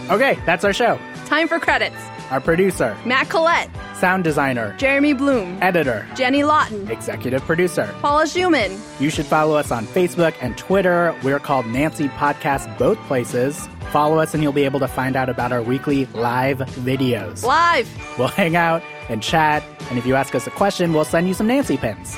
Okay, 0.09 0.37
that's 0.45 0.63
our 0.65 0.73
show. 0.73 0.99
Time 1.25 1.47
for 1.47 1.59
credits. 1.59 1.95
Our 2.31 2.41
producer, 2.41 2.97
Matt 3.05 3.29
Collette, 3.29 3.69
sound 3.95 4.23
designer, 4.23 4.75
Jeremy 4.77 5.13
Bloom, 5.13 5.57
editor, 5.61 6.07
Jenny 6.15 6.43
Lawton, 6.43 6.89
executive 6.89 7.41
producer. 7.43 7.93
Paula 8.01 8.25
Schumann. 8.25 8.75
You 8.99 9.09
should 9.11 9.25
follow 9.27 9.55
us 9.55 9.71
on 9.71 9.85
Facebook 9.85 10.33
and 10.41 10.57
Twitter. 10.57 11.15
We're 11.23 11.39
called 11.39 11.67
Nancy 11.67 12.07
Podcast 12.09 12.75
both 12.79 12.97
places. 13.01 13.67
Follow 13.91 14.17
us 14.19 14.33
and 14.33 14.41
you'll 14.41 14.51
be 14.51 14.63
able 14.63 14.79
to 14.79 14.87
find 14.87 15.15
out 15.15 15.29
about 15.29 15.51
our 15.51 15.61
weekly 15.61 16.05
live 16.07 16.57
videos. 16.59 17.43
Live. 17.43 17.87
We'll 18.17 18.29
hang 18.29 18.55
out 18.55 18.81
and 19.09 19.21
chat, 19.21 19.63
and 19.89 19.99
if 19.99 20.05
you 20.07 20.15
ask 20.15 20.33
us 20.33 20.47
a 20.47 20.51
question, 20.51 20.93
we'll 20.93 21.05
send 21.05 21.27
you 21.27 21.33
some 21.35 21.47
Nancy 21.47 21.77
pins. 21.77 22.17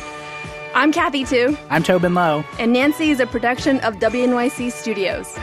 I'm 0.76 0.92
Kathy 0.94 1.26
Tu, 1.26 1.58
I'm 1.70 1.84
Tobin 1.84 2.14
Low. 2.14 2.44
and 2.58 2.72
Nancy 2.72 3.10
is 3.10 3.20
a 3.20 3.26
production 3.28 3.80
of 3.82 3.96
WNYC 3.96 4.72
Studios. 4.72 5.36